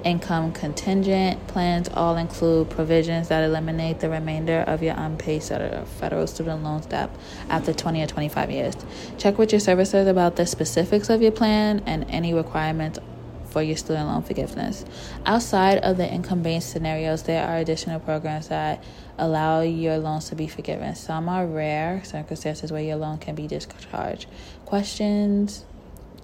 income 0.03 0.51
contingent 0.51 1.47
plans 1.47 1.89
all 1.89 2.17
include 2.17 2.69
provisions 2.69 3.27
that 3.29 3.43
eliminate 3.43 3.99
the 3.99 4.09
remainder 4.09 4.59
of 4.62 4.81
your 4.81 4.95
unpaid 4.97 5.43
federal 5.43 6.27
student 6.27 6.63
loans 6.63 6.85
debt 6.85 7.09
after 7.49 7.73
20 7.73 8.01
or 8.01 8.07
25 8.07 8.51
years. 8.51 8.75
Check 9.17 9.38
with 9.38 9.51
your 9.51 9.62
servicers 9.62 10.07
about 10.07 10.35
the 10.35 10.45
specifics 10.45 11.09
of 11.09 11.21
your 11.21 11.31
plan 11.31 11.83
and 11.85 12.05
any 12.09 12.33
requirements 12.33 12.99
for 13.45 13.63
your 13.63 13.77
student 13.77 14.07
loan 14.07 14.21
forgiveness. 14.21 14.85
Outside 15.25 15.79
of 15.79 15.97
the 15.97 16.07
income 16.07 16.43
based 16.43 16.69
scenarios, 16.69 17.23
there 17.23 17.47
are 17.47 17.57
additional 17.57 17.99
programs 17.99 18.49
that 18.49 18.83
allow 19.17 19.62
your 19.62 19.97
loans 19.97 20.29
to 20.29 20.35
be 20.35 20.47
forgiven. 20.47 20.95
Some 20.95 21.27
are 21.27 21.45
rare 21.45 22.03
circumstances 22.03 22.71
where 22.71 22.83
your 22.83 22.97
loan 22.97 23.17
can 23.17 23.35
be 23.35 23.47
discharged. 23.47 24.27
Questions 24.65 25.65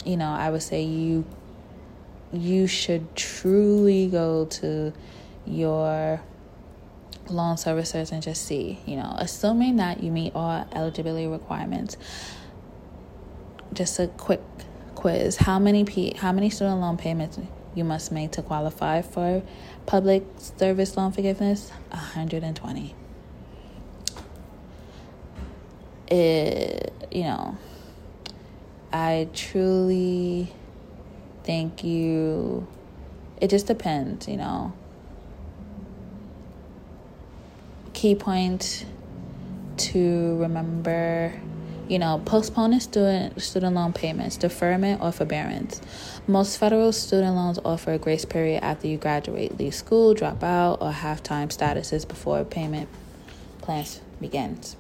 you 0.06 0.18
know, 0.18 0.30
I 0.30 0.50
would 0.50 0.64
say 0.64 0.84
you 0.84 1.26
you 2.42 2.68
should 2.68 3.16
truly 3.16 4.08
go 4.08 4.46
to 4.46 4.94
your 5.46 6.22
loan 7.30 7.56
servicers 7.56 8.12
and 8.12 8.22
just 8.22 8.46
see, 8.46 8.80
you 8.86 8.96
know, 8.96 9.14
assuming 9.18 9.78
that 9.78 10.04
you 10.04 10.12
meet 10.12 10.34
all 10.36 10.68
eligibility 10.74 11.28
requirements. 11.28 11.98
Just 13.74 14.00
a 14.00 14.08
quick 14.08 14.42
quiz. 14.96 15.38
How 15.38 15.60
many 15.60 15.84
P, 15.84 16.14
how 16.16 16.32
many 16.32 16.50
student 16.50 16.80
loan 16.80 16.98
payments 16.98 17.40
you 17.74 17.84
must 17.84 18.12
make 18.12 18.32
to 18.34 18.42
qualify 18.42 19.02
for 19.02 19.44
public 19.86 20.24
service 20.38 20.96
loan 20.96 21.12
forgiveness? 21.12 21.72
120. 21.90 22.96
It, 26.08 26.94
you 27.12 27.24
know, 27.24 27.58
I 28.94 29.28
truly 29.34 30.54
think 31.46 31.84
you, 31.84 32.68
it 33.40 33.50
just 33.50 33.68
depends, 33.68 34.28
you 34.28 34.38
know. 34.38 34.74
Key 37.94 38.16
point 38.16 38.86
to 39.78 40.38
remember 40.38 41.34
you 41.88 42.00
know, 42.00 42.22
postponing 42.26 42.80
student 42.80 43.40
student 43.42 43.76
loan 43.76 43.94
payments, 43.94 44.38
deferment 44.38 45.02
or 45.02 45.12
forbearance. 45.12 45.82
Most 46.28 46.58
federal 46.58 46.92
student 46.92 47.36
loans 47.36 47.60
offer 47.64 47.94
a 47.94 47.98
grace 47.98 48.26
period 48.26 48.64
after 48.64 48.88
you 48.88 48.98
graduate, 48.98 49.58
leave 49.60 49.76
school, 49.76 50.14
drop 50.14 50.44
out, 50.44 50.82
or 50.82 50.92
have 50.92 51.22
time 51.22 51.50
statuses 51.50 52.08
before 52.08 52.44
payment 52.44 52.90
plans 53.62 54.02
begins. 54.20 54.76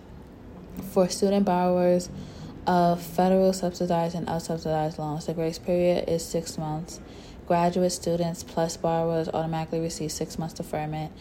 For 0.91 1.07
student 1.07 1.45
borrowers, 1.45 2.09
of 2.67 3.01
federal 3.01 3.53
subsidized 3.53 4.15
and 4.15 4.27
unsubsidized 4.27 4.97
loans. 4.97 5.25
The 5.25 5.33
grace 5.33 5.59
period 5.59 6.09
is 6.09 6.25
six 6.25 6.57
months. 6.57 6.99
Graduate 7.47 7.91
students 7.91 8.43
plus 8.43 8.75
borrowers 8.77 9.29
automatically 9.29 9.79
receive 9.79 10.11
six 10.11 10.39
months 10.39 10.55
deferment. 10.55 11.11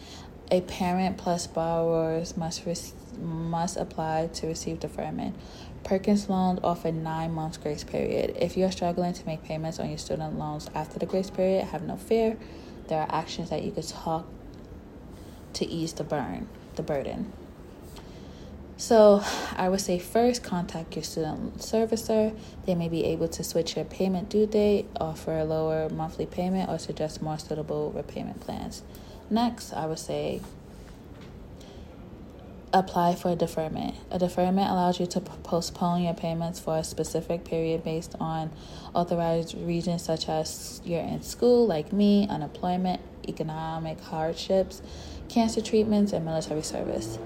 A 0.51 0.61
parent 0.61 1.17
plus 1.17 1.47
borrowers 1.47 2.35
must 2.35 2.65
re- 2.65 2.75
must 3.19 3.77
apply 3.77 4.29
to 4.33 4.47
receive 4.47 4.79
deferment. 4.79 5.35
Perkins 5.83 6.29
loans 6.29 6.59
offer 6.63 6.91
nine 6.91 7.31
months 7.31 7.57
grace 7.57 7.83
period. 7.83 8.35
If 8.39 8.57
you 8.57 8.65
are 8.65 8.71
struggling 8.71 9.13
to 9.13 9.25
make 9.25 9.43
payments 9.43 9.79
on 9.79 9.89
your 9.89 9.99
student 9.99 10.37
loans 10.39 10.69
after 10.73 10.97
the 10.97 11.05
grace 11.05 11.29
period, 11.29 11.65
have 11.65 11.83
no 11.83 11.95
fear. 11.95 12.37
There 12.87 12.99
are 12.99 13.07
actions 13.09 13.51
that 13.51 13.63
you 13.63 13.71
could 13.71 13.87
talk 13.87 14.27
to 15.53 15.65
ease 15.65 15.93
the 15.93 16.03
burn, 16.03 16.47
the 16.75 16.83
burden. 16.83 17.31
So, 18.77 19.23
I 19.55 19.69
would 19.69 19.79
say 19.79 19.99
first 19.99 20.43
contact 20.43 20.95
your 20.95 21.03
student 21.03 21.59
servicer. 21.59 22.37
They 22.65 22.75
may 22.75 22.89
be 22.89 23.05
able 23.05 23.29
to 23.29 23.43
switch 23.43 23.77
your 23.77 23.85
payment 23.85 24.29
due 24.29 24.45
date, 24.45 24.85
offer 24.99 25.37
a 25.37 25.45
lower 25.45 25.89
monthly 25.89 26.25
payment, 26.25 26.69
or 26.69 26.77
suggest 26.77 27.21
more 27.21 27.37
suitable 27.37 27.93
repayment 27.93 28.41
plans. 28.41 28.83
Next, 29.29 29.71
I 29.71 29.85
would 29.85 29.99
say 29.99 30.41
apply 32.73 33.15
for 33.15 33.31
a 33.31 33.35
deferment. 33.37 33.95
A 34.11 34.19
deferment 34.19 34.69
allows 34.69 34.99
you 34.99 35.05
to 35.05 35.21
postpone 35.21 36.03
your 36.03 36.13
payments 36.13 36.59
for 36.59 36.77
a 36.77 36.83
specific 36.83 37.45
period 37.45 37.85
based 37.85 38.15
on 38.19 38.51
authorized 38.93 39.55
reasons 39.57 40.03
such 40.03 40.27
as 40.27 40.81
you're 40.83 40.99
in 40.99 41.23
school, 41.23 41.65
like 41.65 41.93
me, 41.93 42.27
unemployment, 42.27 42.99
economic 43.29 44.01
hardships, 44.01 44.81
cancer 45.29 45.61
treatments, 45.61 46.11
and 46.11 46.25
military 46.25 46.61
service. 46.61 47.17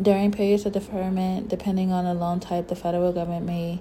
During 0.00 0.32
periods 0.32 0.66
of 0.66 0.72
deferment, 0.72 1.48
depending 1.48 1.92
on 1.92 2.04
the 2.04 2.14
loan 2.14 2.40
type, 2.40 2.66
the 2.68 2.74
federal 2.74 3.12
government 3.12 3.46
may 3.46 3.80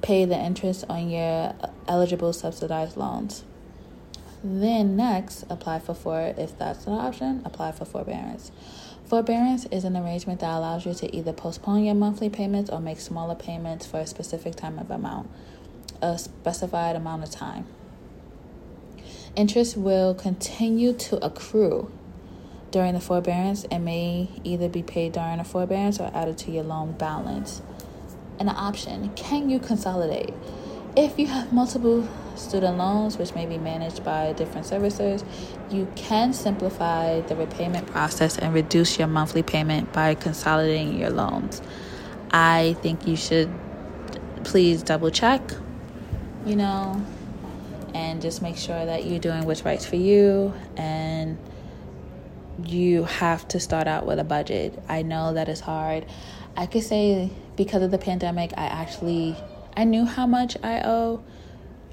pay 0.00 0.24
the 0.24 0.38
interest 0.38 0.84
on 0.88 1.10
your 1.10 1.54
eligible 1.88 2.32
subsidized 2.32 2.96
loans. 2.96 3.44
Then, 4.44 4.96
next, 4.96 5.44
apply 5.50 5.80
for 5.80 5.94
for 5.94 6.20
if 6.20 6.56
that's 6.56 6.86
an 6.86 6.92
option, 6.92 7.42
apply 7.44 7.72
for 7.72 7.84
forbearance. 7.84 8.52
Forbearance 9.06 9.66
is 9.66 9.84
an 9.84 9.96
arrangement 9.96 10.38
that 10.40 10.56
allows 10.56 10.86
you 10.86 10.94
to 10.94 11.16
either 11.16 11.32
postpone 11.32 11.84
your 11.84 11.96
monthly 11.96 12.28
payments 12.28 12.70
or 12.70 12.78
make 12.78 13.00
smaller 13.00 13.34
payments 13.34 13.86
for 13.86 13.98
a 13.98 14.06
specific 14.06 14.54
time 14.54 14.78
of 14.78 14.90
amount, 14.90 15.28
a 16.00 16.16
specified 16.16 16.94
amount 16.94 17.24
of 17.24 17.30
time. 17.30 17.66
Interest 19.34 19.76
will 19.76 20.14
continue 20.14 20.92
to 20.92 21.24
accrue 21.24 21.90
during 22.70 22.94
the 22.94 23.00
forbearance 23.00 23.64
and 23.70 23.84
may 23.84 24.28
either 24.44 24.68
be 24.68 24.82
paid 24.82 25.12
during 25.12 25.40
a 25.40 25.44
forbearance 25.44 25.98
or 25.98 26.10
added 26.14 26.38
to 26.38 26.50
your 26.50 26.64
loan 26.64 26.92
balance. 26.92 27.62
And 28.38 28.48
the 28.48 28.52
option 28.52 29.10
can 29.14 29.50
you 29.50 29.58
consolidate? 29.58 30.34
If 30.96 31.18
you 31.18 31.26
have 31.26 31.52
multiple 31.52 32.08
student 32.34 32.78
loans, 32.78 33.18
which 33.18 33.34
may 33.34 33.46
be 33.46 33.58
managed 33.58 34.04
by 34.04 34.32
different 34.32 34.66
servicers, 34.66 35.24
you 35.70 35.86
can 35.96 36.32
simplify 36.32 37.20
the 37.20 37.36
repayment 37.36 37.86
process 37.86 38.38
and 38.38 38.54
reduce 38.54 38.98
your 38.98 39.08
monthly 39.08 39.42
payment 39.42 39.92
by 39.92 40.14
consolidating 40.14 40.98
your 40.98 41.10
loans. 41.10 41.62
I 42.30 42.76
think 42.82 43.06
you 43.06 43.16
should 43.16 43.50
please 44.44 44.82
double 44.82 45.10
check, 45.10 45.42
you 46.46 46.56
know, 46.56 47.04
and 47.94 48.20
just 48.20 48.42
make 48.42 48.56
sure 48.56 48.84
that 48.84 49.04
you're 49.04 49.18
doing 49.18 49.44
what's 49.44 49.64
right 49.64 49.82
for 49.82 49.96
you 49.96 50.52
and 50.76 51.38
you 52.64 53.04
have 53.04 53.46
to 53.48 53.60
start 53.60 53.86
out 53.86 54.06
with 54.06 54.18
a 54.18 54.24
budget. 54.24 54.78
I 54.88 55.02
know 55.02 55.34
that 55.34 55.48
is 55.48 55.60
hard. 55.60 56.06
I 56.56 56.66
could 56.66 56.82
say 56.82 57.30
because 57.56 57.82
of 57.82 57.90
the 57.90 57.98
pandemic, 57.98 58.52
I 58.56 58.66
actually 58.66 59.36
I 59.76 59.84
knew 59.84 60.04
how 60.04 60.26
much 60.26 60.56
I 60.62 60.80
owe. 60.80 61.22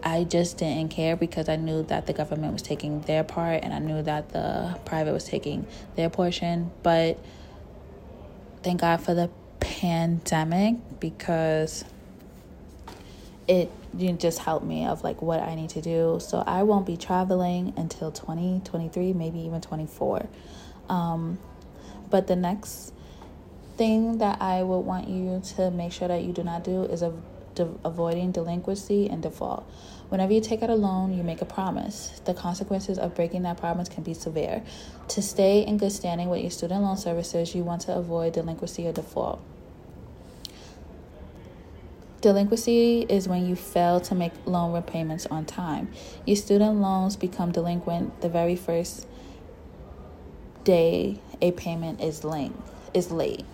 I 0.03 0.23
just 0.23 0.57
didn't 0.57 0.89
care 0.89 1.15
because 1.15 1.49
I 1.49 1.55
knew 1.55 1.83
that 1.83 2.05
the 2.05 2.13
government 2.13 2.53
was 2.53 2.61
taking 2.61 3.01
their 3.01 3.23
part 3.23 3.63
and 3.63 3.73
I 3.73 3.79
knew 3.79 4.01
that 4.03 4.29
the 4.29 4.77
private 4.85 5.13
was 5.13 5.23
taking 5.23 5.65
their 5.95 6.09
portion. 6.09 6.71
But 6.83 7.17
thank 8.61 8.81
God 8.81 9.01
for 9.01 9.13
the 9.13 9.29
pandemic 9.59 10.75
because 10.99 11.85
it 13.47 13.71
you 13.97 14.11
just 14.13 14.39
help 14.39 14.63
me 14.63 14.85
of 14.85 15.03
like 15.03 15.21
what 15.21 15.41
I 15.41 15.55
need 15.55 15.69
to 15.71 15.81
do. 15.81 16.19
So 16.21 16.43
I 16.45 16.63
won't 16.63 16.85
be 16.85 16.97
traveling 16.97 17.73
until 17.77 18.11
2023, 18.11 19.13
maybe 19.13 19.39
even 19.39 19.61
24. 19.61 20.27
Um, 20.89 21.39
but 22.09 22.27
the 22.27 22.35
next 22.35 22.93
thing 23.77 24.19
that 24.19 24.41
I 24.41 24.63
would 24.63 24.79
want 24.79 25.07
you 25.07 25.41
to 25.55 25.71
make 25.71 25.91
sure 25.91 26.07
that 26.07 26.23
you 26.23 26.33
do 26.33 26.43
not 26.43 26.63
do 26.63 26.83
is 26.83 27.01
a, 27.01 27.13
de- 27.55 27.73
avoiding 27.83 28.31
delinquency 28.31 29.09
and 29.09 29.21
default. 29.21 29.69
Whenever 30.09 30.33
you 30.33 30.41
take 30.41 30.61
out 30.61 30.69
a 30.69 30.75
loan, 30.75 31.17
you 31.17 31.23
make 31.23 31.41
a 31.41 31.45
promise. 31.45 32.21
The 32.25 32.33
consequences 32.33 32.99
of 32.99 33.15
breaking 33.15 33.43
that 33.43 33.57
promise 33.57 33.89
can 33.89 34.03
be 34.03 34.13
severe. 34.13 34.63
To 35.09 35.21
stay 35.21 35.65
in 35.65 35.77
good 35.77 35.91
standing 35.91 36.29
with 36.29 36.41
your 36.41 36.51
student 36.51 36.83
loan 36.83 36.97
services, 36.97 37.55
you 37.55 37.63
want 37.63 37.81
to 37.81 37.95
avoid 37.95 38.33
delinquency 38.33 38.87
or 38.87 38.93
default. 38.93 39.41
Delinquency 42.25 43.05
is 43.07 43.27
when 43.27 43.45
you 43.45 43.55
fail 43.55 43.99
to 43.99 44.15
make 44.15 44.31
loan 44.47 44.73
repayments 44.73 45.27
on 45.27 45.45
time. 45.45 45.89
Your 46.25 46.35
student 46.35 46.77
loans 46.77 47.15
become 47.15 47.51
delinquent 47.51 48.19
the 48.21 48.29
very 48.29 48.55
first 48.55 49.07
day 50.63 51.19
a 51.39 51.51
payment 51.51 52.01
is 52.01 52.23
late. 52.23 52.51
Is 52.95 53.11
late. 53.11 53.45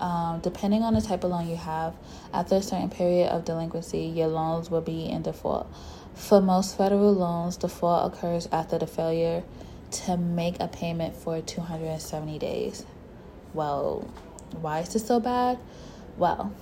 Um, 0.00 0.40
depending 0.40 0.82
on 0.82 0.94
the 0.94 1.00
type 1.00 1.22
of 1.22 1.30
loan 1.30 1.48
you 1.48 1.54
have, 1.54 1.94
after 2.34 2.56
a 2.56 2.62
certain 2.62 2.90
period 2.90 3.28
of 3.28 3.44
delinquency, 3.44 4.06
your 4.06 4.26
loans 4.26 4.68
will 4.68 4.80
be 4.80 5.04
in 5.08 5.22
default. 5.22 5.72
For 6.16 6.40
most 6.40 6.76
federal 6.76 7.14
loans, 7.14 7.56
default 7.58 8.12
occurs 8.12 8.48
after 8.50 8.76
the 8.76 8.88
failure 8.88 9.44
to 9.92 10.16
make 10.16 10.58
a 10.58 10.66
payment 10.66 11.14
for 11.14 11.40
270 11.40 12.40
days. 12.40 12.84
Well, 13.54 14.00
why 14.60 14.80
is 14.80 14.92
this 14.92 15.06
so 15.06 15.20
bad? 15.20 15.60
Well, 16.16 16.52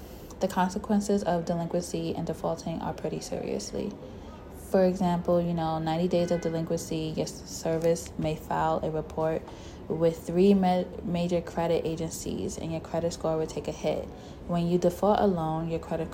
the 0.45 0.55
consequences 0.55 1.23
of 1.23 1.47
delinquency 1.47 2.15
and 2.15 2.27
defaulting 2.27 2.79
are 2.83 2.93
pretty 2.93 3.19
seriously. 3.19 3.91
For 4.71 4.85
example, 4.85 5.41
you 5.41 5.55
know, 5.55 5.79
90 5.79 6.09
days 6.09 6.31
of 6.31 6.43
delinquency, 6.43 7.15
your 7.17 7.27
service 7.27 8.11
may 8.19 8.37
file 8.37 8.79
a 8.83 8.91
report 8.91 9.41
with 9.89 10.27
three 10.27 10.53
major 10.53 11.41
credit 11.41 11.87
agencies 11.87 12.59
and 12.59 12.71
your 12.71 12.83
credit 12.83 13.15
score 13.15 13.39
will 13.39 13.47
take 13.47 13.69
a 13.69 13.73
hit. 13.73 14.07
When 14.47 14.69
you 14.69 14.77
default 14.77 15.19
a 15.21 15.27
loan, 15.27 15.71
your 15.71 15.79
credit 15.79 16.09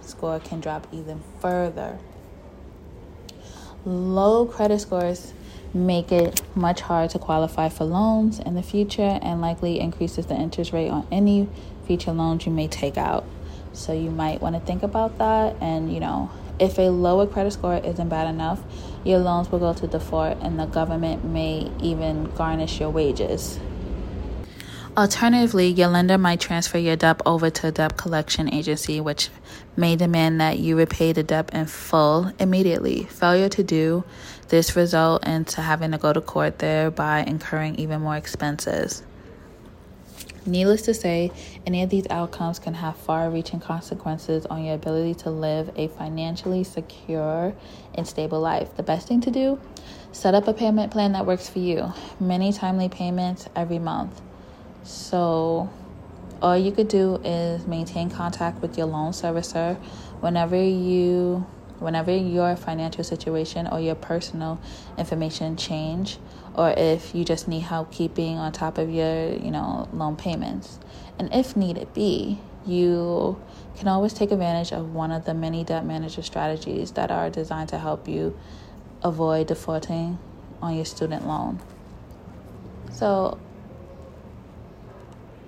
score 0.00 0.40
can 0.40 0.58
drop 0.60 0.88
even 0.90 1.22
further. 1.40 2.00
Low 3.84 4.46
credit 4.46 4.80
scores 4.80 5.32
make 5.72 6.10
it 6.10 6.42
much 6.56 6.80
harder 6.80 7.12
to 7.12 7.20
qualify 7.20 7.68
for 7.68 7.84
loans 7.84 8.40
in 8.40 8.54
the 8.56 8.64
future 8.64 9.20
and 9.22 9.40
likely 9.40 9.78
increases 9.78 10.26
the 10.26 10.34
interest 10.34 10.72
rate 10.72 10.88
on 10.88 11.06
any 11.12 11.48
future 11.86 12.10
loans 12.10 12.46
you 12.46 12.50
may 12.50 12.66
take 12.66 12.98
out. 12.98 13.24
So 13.72 13.92
you 13.92 14.10
might 14.10 14.40
want 14.40 14.56
to 14.56 14.60
think 14.60 14.82
about 14.82 15.18
that 15.18 15.56
and 15.60 15.92
you 15.92 16.00
know, 16.00 16.30
if 16.58 16.78
a 16.78 16.90
lower 16.90 17.26
credit 17.26 17.52
score 17.52 17.76
isn't 17.76 18.08
bad 18.08 18.28
enough, 18.28 18.60
your 19.04 19.18
loans 19.18 19.50
will 19.50 19.60
go 19.60 19.72
to 19.72 19.86
default 19.86 20.38
and 20.42 20.58
the 20.58 20.66
government 20.66 21.24
may 21.24 21.70
even 21.80 22.24
garnish 22.34 22.80
your 22.80 22.90
wages. 22.90 23.58
Alternatively, 24.96 25.68
your 25.68 25.88
lender 25.88 26.18
might 26.18 26.40
transfer 26.40 26.76
your 26.76 26.96
debt 26.96 27.22
over 27.24 27.48
to 27.48 27.68
a 27.68 27.72
debt 27.72 27.96
collection 27.96 28.52
agency, 28.52 29.00
which 29.00 29.30
may 29.76 29.94
demand 29.94 30.40
that 30.40 30.58
you 30.58 30.76
repay 30.76 31.12
the 31.12 31.22
debt 31.22 31.48
in 31.54 31.66
full 31.66 32.32
immediately. 32.40 33.04
Failure 33.04 33.48
to 33.48 33.62
do 33.62 34.04
this 34.48 34.74
result 34.74 35.24
into 35.26 35.62
having 35.62 35.92
to 35.92 35.98
go 35.98 36.12
to 36.12 36.20
court, 36.20 36.58
thereby 36.58 37.20
incurring 37.20 37.76
even 37.76 38.02
more 38.02 38.16
expenses. 38.16 39.02
Needless 40.46 40.82
to 40.82 40.94
say, 40.94 41.30
any 41.66 41.82
of 41.82 41.90
these 41.90 42.06
outcomes 42.08 42.58
can 42.58 42.74
have 42.74 42.96
far 42.96 43.30
reaching 43.30 43.60
consequences 43.60 44.46
on 44.46 44.64
your 44.64 44.74
ability 44.74 45.14
to 45.16 45.30
live 45.30 45.70
a 45.76 45.88
financially 45.88 46.64
secure 46.64 47.54
and 47.94 48.08
stable 48.08 48.40
life. 48.40 48.74
The 48.76 48.82
best 48.82 49.06
thing 49.06 49.20
to 49.22 49.30
do? 49.30 49.60
Set 50.12 50.34
up 50.34 50.48
a 50.48 50.54
payment 50.54 50.92
plan 50.92 51.12
that 51.12 51.26
works 51.26 51.48
for 51.48 51.58
you. 51.58 51.92
Many 52.18 52.52
timely 52.52 52.88
payments 52.88 53.48
every 53.54 53.78
month. 53.78 54.20
So, 54.82 55.68
all 56.40 56.56
you 56.56 56.72
could 56.72 56.88
do 56.88 57.16
is 57.16 57.66
maintain 57.66 58.08
contact 58.08 58.62
with 58.62 58.78
your 58.78 58.86
loan 58.86 59.12
servicer 59.12 59.76
whenever 60.20 60.56
you 60.56 61.46
whenever 61.80 62.14
your 62.14 62.56
financial 62.56 63.02
situation 63.02 63.66
or 63.66 63.80
your 63.80 63.94
personal 63.94 64.60
information 64.98 65.56
change 65.56 66.18
or 66.54 66.74
if 66.76 67.14
you 67.14 67.24
just 67.24 67.48
need 67.48 67.60
help 67.60 67.92
keeping 67.92 68.36
on 68.36 68.52
top 68.52 68.78
of 68.78 68.90
your, 68.90 69.32
you 69.32 69.50
know, 69.50 69.88
loan 69.92 70.16
payments. 70.16 70.78
And 71.18 71.32
if 71.32 71.56
needed 71.56 71.92
be, 71.94 72.40
you 72.66 73.40
can 73.76 73.88
always 73.88 74.12
take 74.12 74.30
advantage 74.30 74.72
of 74.72 74.94
one 74.94 75.10
of 75.10 75.24
the 75.24 75.34
many 75.34 75.64
debt 75.64 75.84
manager 75.84 76.22
strategies 76.22 76.92
that 76.92 77.10
are 77.10 77.30
designed 77.30 77.68
to 77.70 77.78
help 77.78 78.08
you 78.08 78.38
avoid 79.02 79.46
defaulting 79.46 80.18
on 80.60 80.76
your 80.76 80.84
student 80.84 81.26
loan. 81.26 81.60
So, 82.92 83.38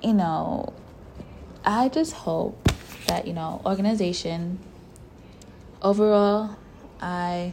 you 0.02 0.14
know, 0.14 0.72
I 1.64 1.88
just 1.88 2.12
hope 2.12 2.72
that, 3.08 3.26
you 3.26 3.34
know, 3.34 3.60
organization 3.66 4.58
overall, 5.82 6.56
I 7.00 7.52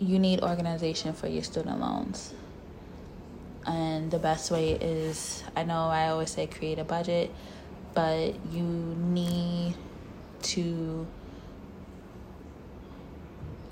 you 0.00 0.18
need 0.18 0.42
organization 0.42 1.12
for 1.12 1.28
your 1.28 1.42
student 1.42 1.78
loans. 1.80 2.32
And 3.66 4.10
the 4.10 4.18
best 4.18 4.50
way 4.50 4.72
is 4.72 5.44
I 5.54 5.64
know 5.64 5.84
I 5.88 6.08
always 6.08 6.30
say 6.30 6.46
create 6.46 6.78
a 6.78 6.84
budget, 6.84 7.30
but 7.94 8.34
you 8.50 8.62
need 8.62 9.74
to 10.42 11.06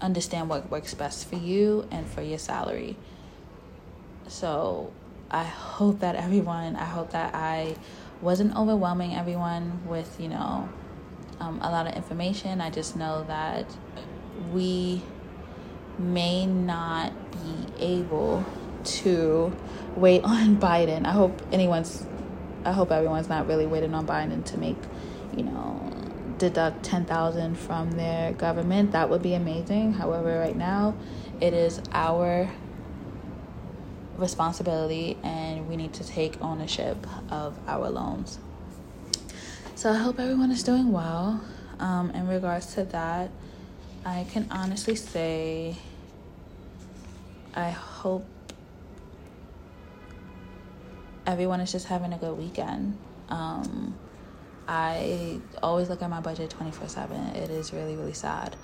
understand 0.01 0.49
what 0.49 0.71
works 0.71 0.95
best 0.95 1.29
for 1.29 1.37
you 1.37 1.89
and 1.91 2.07
for 2.07 2.23
your 2.23 2.39
salary. 2.39 2.97
So 4.29 4.93
I 5.31 5.45
hope 5.45 6.01
that 6.01 6.15
everyone, 6.15 6.77
I 6.77 6.85
hope 6.85 7.11
that 7.13 7.35
I 7.35 7.75
wasn't 8.21 8.55
overwhelming 8.55 9.15
everyone 9.15 9.81
with, 9.87 10.21
you 10.21 10.29
know, 10.29 10.69
um, 11.41 11.61
a 11.63 11.71
lot 11.71 11.87
of 11.87 11.95
information. 11.95 12.61
I 12.61 12.71
just 12.71 12.97
know 12.97 13.25
that 13.25 13.67
we 14.53 15.03
may 15.99 16.47
not 16.47 17.13
be 17.33 17.85
able 17.85 18.45
to 18.85 19.53
wait 19.97 20.25
on 20.25 20.57
Biden. 20.57 21.07
I 21.07 21.13
hope 21.13 21.41
anyone's 21.53 22.05
I 22.65 22.73
hope 22.73 22.91
everyone's 22.91 23.29
not 23.29 23.47
really 23.47 23.67
waiting 23.67 23.95
on 23.95 24.07
Biden 24.07 24.45
to 24.47 24.59
make, 24.59 24.77
you 25.35 25.45
know, 25.45 25.91
deduct 26.39 26.83
10,000 26.83 27.55
from 27.57 27.93
their 27.93 28.33
government. 28.33 28.93
That 28.93 29.09
would 29.09 29.23
be 29.23 29.35
amazing. 29.35 29.95
However, 29.95 30.39
right 30.39 30.57
now 30.57 30.95
it 31.41 31.55
is 31.55 31.81
our 31.93 32.51
responsibility 34.17 35.17
and 35.23 35.69
we 35.69 35.77
need 35.77 35.93
to 35.95 36.05
take 36.05 36.41
ownership 36.43 37.07
of 37.31 37.57
our 37.69 37.89
loans. 37.89 38.39
So 39.75 39.91
I 39.93 39.97
hope 39.97 40.19
everyone 40.19 40.51
is 40.51 40.63
doing 40.63 40.91
well. 40.91 41.41
Um, 41.79 42.11
in 42.11 42.27
regards 42.27 42.75
to 42.75 42.85
that, 42.85 43.31
I 44.05 44.27
can 44.31 44.49
honestly 44.51 44.97
say 44.97 45.77
I 47.55 47.71
hope 47.71 48.25
everyone 51.27 51.61
is 51.61 51.73
just 51.73 51.87
having 51.87 52.13
a 52.13 52.19
good 52.19 52.37
weekend. 52.37 52.97
Um, 53.29 53.95
I 54.67 55.41
always 55.63 55.89
look 55.89 56.03
at 56.03 56.11
my 56.11 56.21
budget 56.21 56.51
24 56.51 56.89
7. 56.89 57.17
It 57.37 57.51
is 57.51 57.73
really, 57.73 57.97
really 57.97 58.13
sad. 58.13 58.57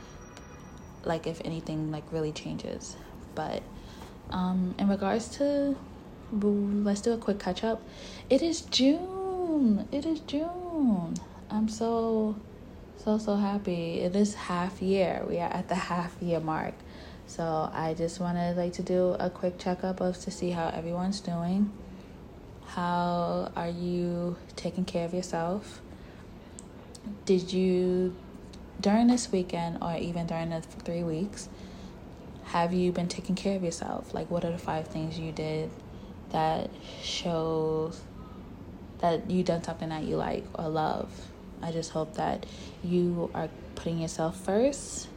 Like, 1.04 1.26
if 1.26 1.40
anything, 1.44 1.90
like, 1.90 2.04
really 2.12 2.32
changes. 2.32 2.96
But 3.34 3.62
um, 4.30 4.74
in 4.78 4.88
regards 4.88 5.28
to, 5.38 5.76
let's 6.32 7.00
do 7.00 7.12
a 7.12 7.18
quick 7.18 7.38
catch 7.38 7.64
up. 7.64 7.82
It 8.30 8.42
is 8.42 8.62
June. 8.62 9.24
June. 9.54 9.88
It 9.92 10.04
is 10.04 10.20
June. 10.20 11.14
I'm 11.48 11.68
so, 11.68 12.34
so, 12.96 13.18
so 13.18 13.36
happy. 13.36 14.00
It 14.00 14.16
is 14.16 14.34
half 14.34 14.82
year. 14.82 15.24
We 15.28 15.38
are 15.38 15.52
at 15.52 15.68
the 15.68 15.74
half 15.92 16.20
year 16.20 16.40
mark. 16.40 16.74
So 17.26 17.70
I 17.72 17.94
just 17.94 18.20
wanted 18.20 18.56
like 18.56 18.74
to 18.74 18.82
do 18.82 19.16
a 19.18 19.30
quick 19.30 19.58
checkup 19.58 20.00
of 20.00 20.18
to 20.20 20.30
see 20.30 20.50
how 20.50 20.68
everyone's 20.68 21.20
doing. 21.20 21.72
How 22.66 23.52
are 23.56 23.68
you 23.68 24.36
taking 24.56 24.84
care 24.84 25.04
of 25.04 25.14
yourself? 25.14 25.80
Did 27.24 27.52
you 27.52 28.14
during 28.80 29.06
this 29.06 29.30
weekend 29.32 29.78
or 29.82 29.96
even 29.96 30.26
during 30.26 30.50
the 30.50 30.60
three 30.60 31.02
weeks 31.02 31.48
have 32.44 32.72
you 32.72 32.92
been 32.92 33.08
taking 33.08 33.34
care 33.34 33.56
of 33.56 33.64
yourself? 33.64 34.12
Like 34.14 34.30
what 34.30 34.44
are 34.44 34.52
the 34.52 34.58
five 34.58 34.88
things 34.88 35.18
you 35.18 35.32
did 35.32 35.70
that 36.30 36.70
shows 37.02 38.00
that 38.98 39.30
you 39.30 39.42
done 39.42 39.62
something 39.62 39.88
that 39.88 40.04
you 40.04 40.16
like 40.16 40.44
or 40.54 40.68
love. 40.68 41.10
I 41.62 41.72
just 41.72 41.90
hope 41.90 42.14
that 42.14 42.46
you 42.82 43.30
are 43.34 43.48
putting 43.74 43.98
yourself 43.98 44.36
first. 44.44 45.08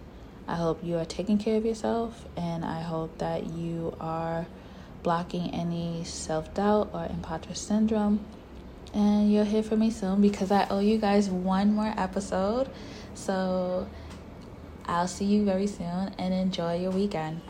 I 0.48 0.56
hope 0.56 0.84
you 0.84 0.98
are 0.98 1.06
taking 1.06 1.38
care 1.38 1.58
of 1.58 1.66
yourself, 1.66 2.26
and 2.38 2.64
I 2.64 2.82
hope 2.82 3.18
that 3.18 3.48
you 3.48 3.96
are 4.00 4.48
blocking 5.04 5.54
any 5.54 6.04
self 6.06 6.54
doubt 6.54 6.90
or 6.94 7.06
imposter 7.06 7.54
syndrome. 7.54 8.26
And 8.94 9.32
you'll 9.32 9.46
hear 9.46 9.64
from 9.64 9.80
me 9.80 9.92
soon 9.92 10.22
because 10.22 10.52
I 10.52 10.68
owe 10.70 10.80
you 10.80 10.98
guys 10.98 11.30
one 11.30 11.74
more 11.74 11.94
episode. 11.98 12.70
So 13.14 13.88
I'll 14.86 15.08
see 15.08 15.26
you 15.26 15.44
very 15.44 15.68
soon 15.68 16.16
and 16.18 16.34
enjoy 16.34 16.80
your 16.80 16.92
weekend. 16.92 17.42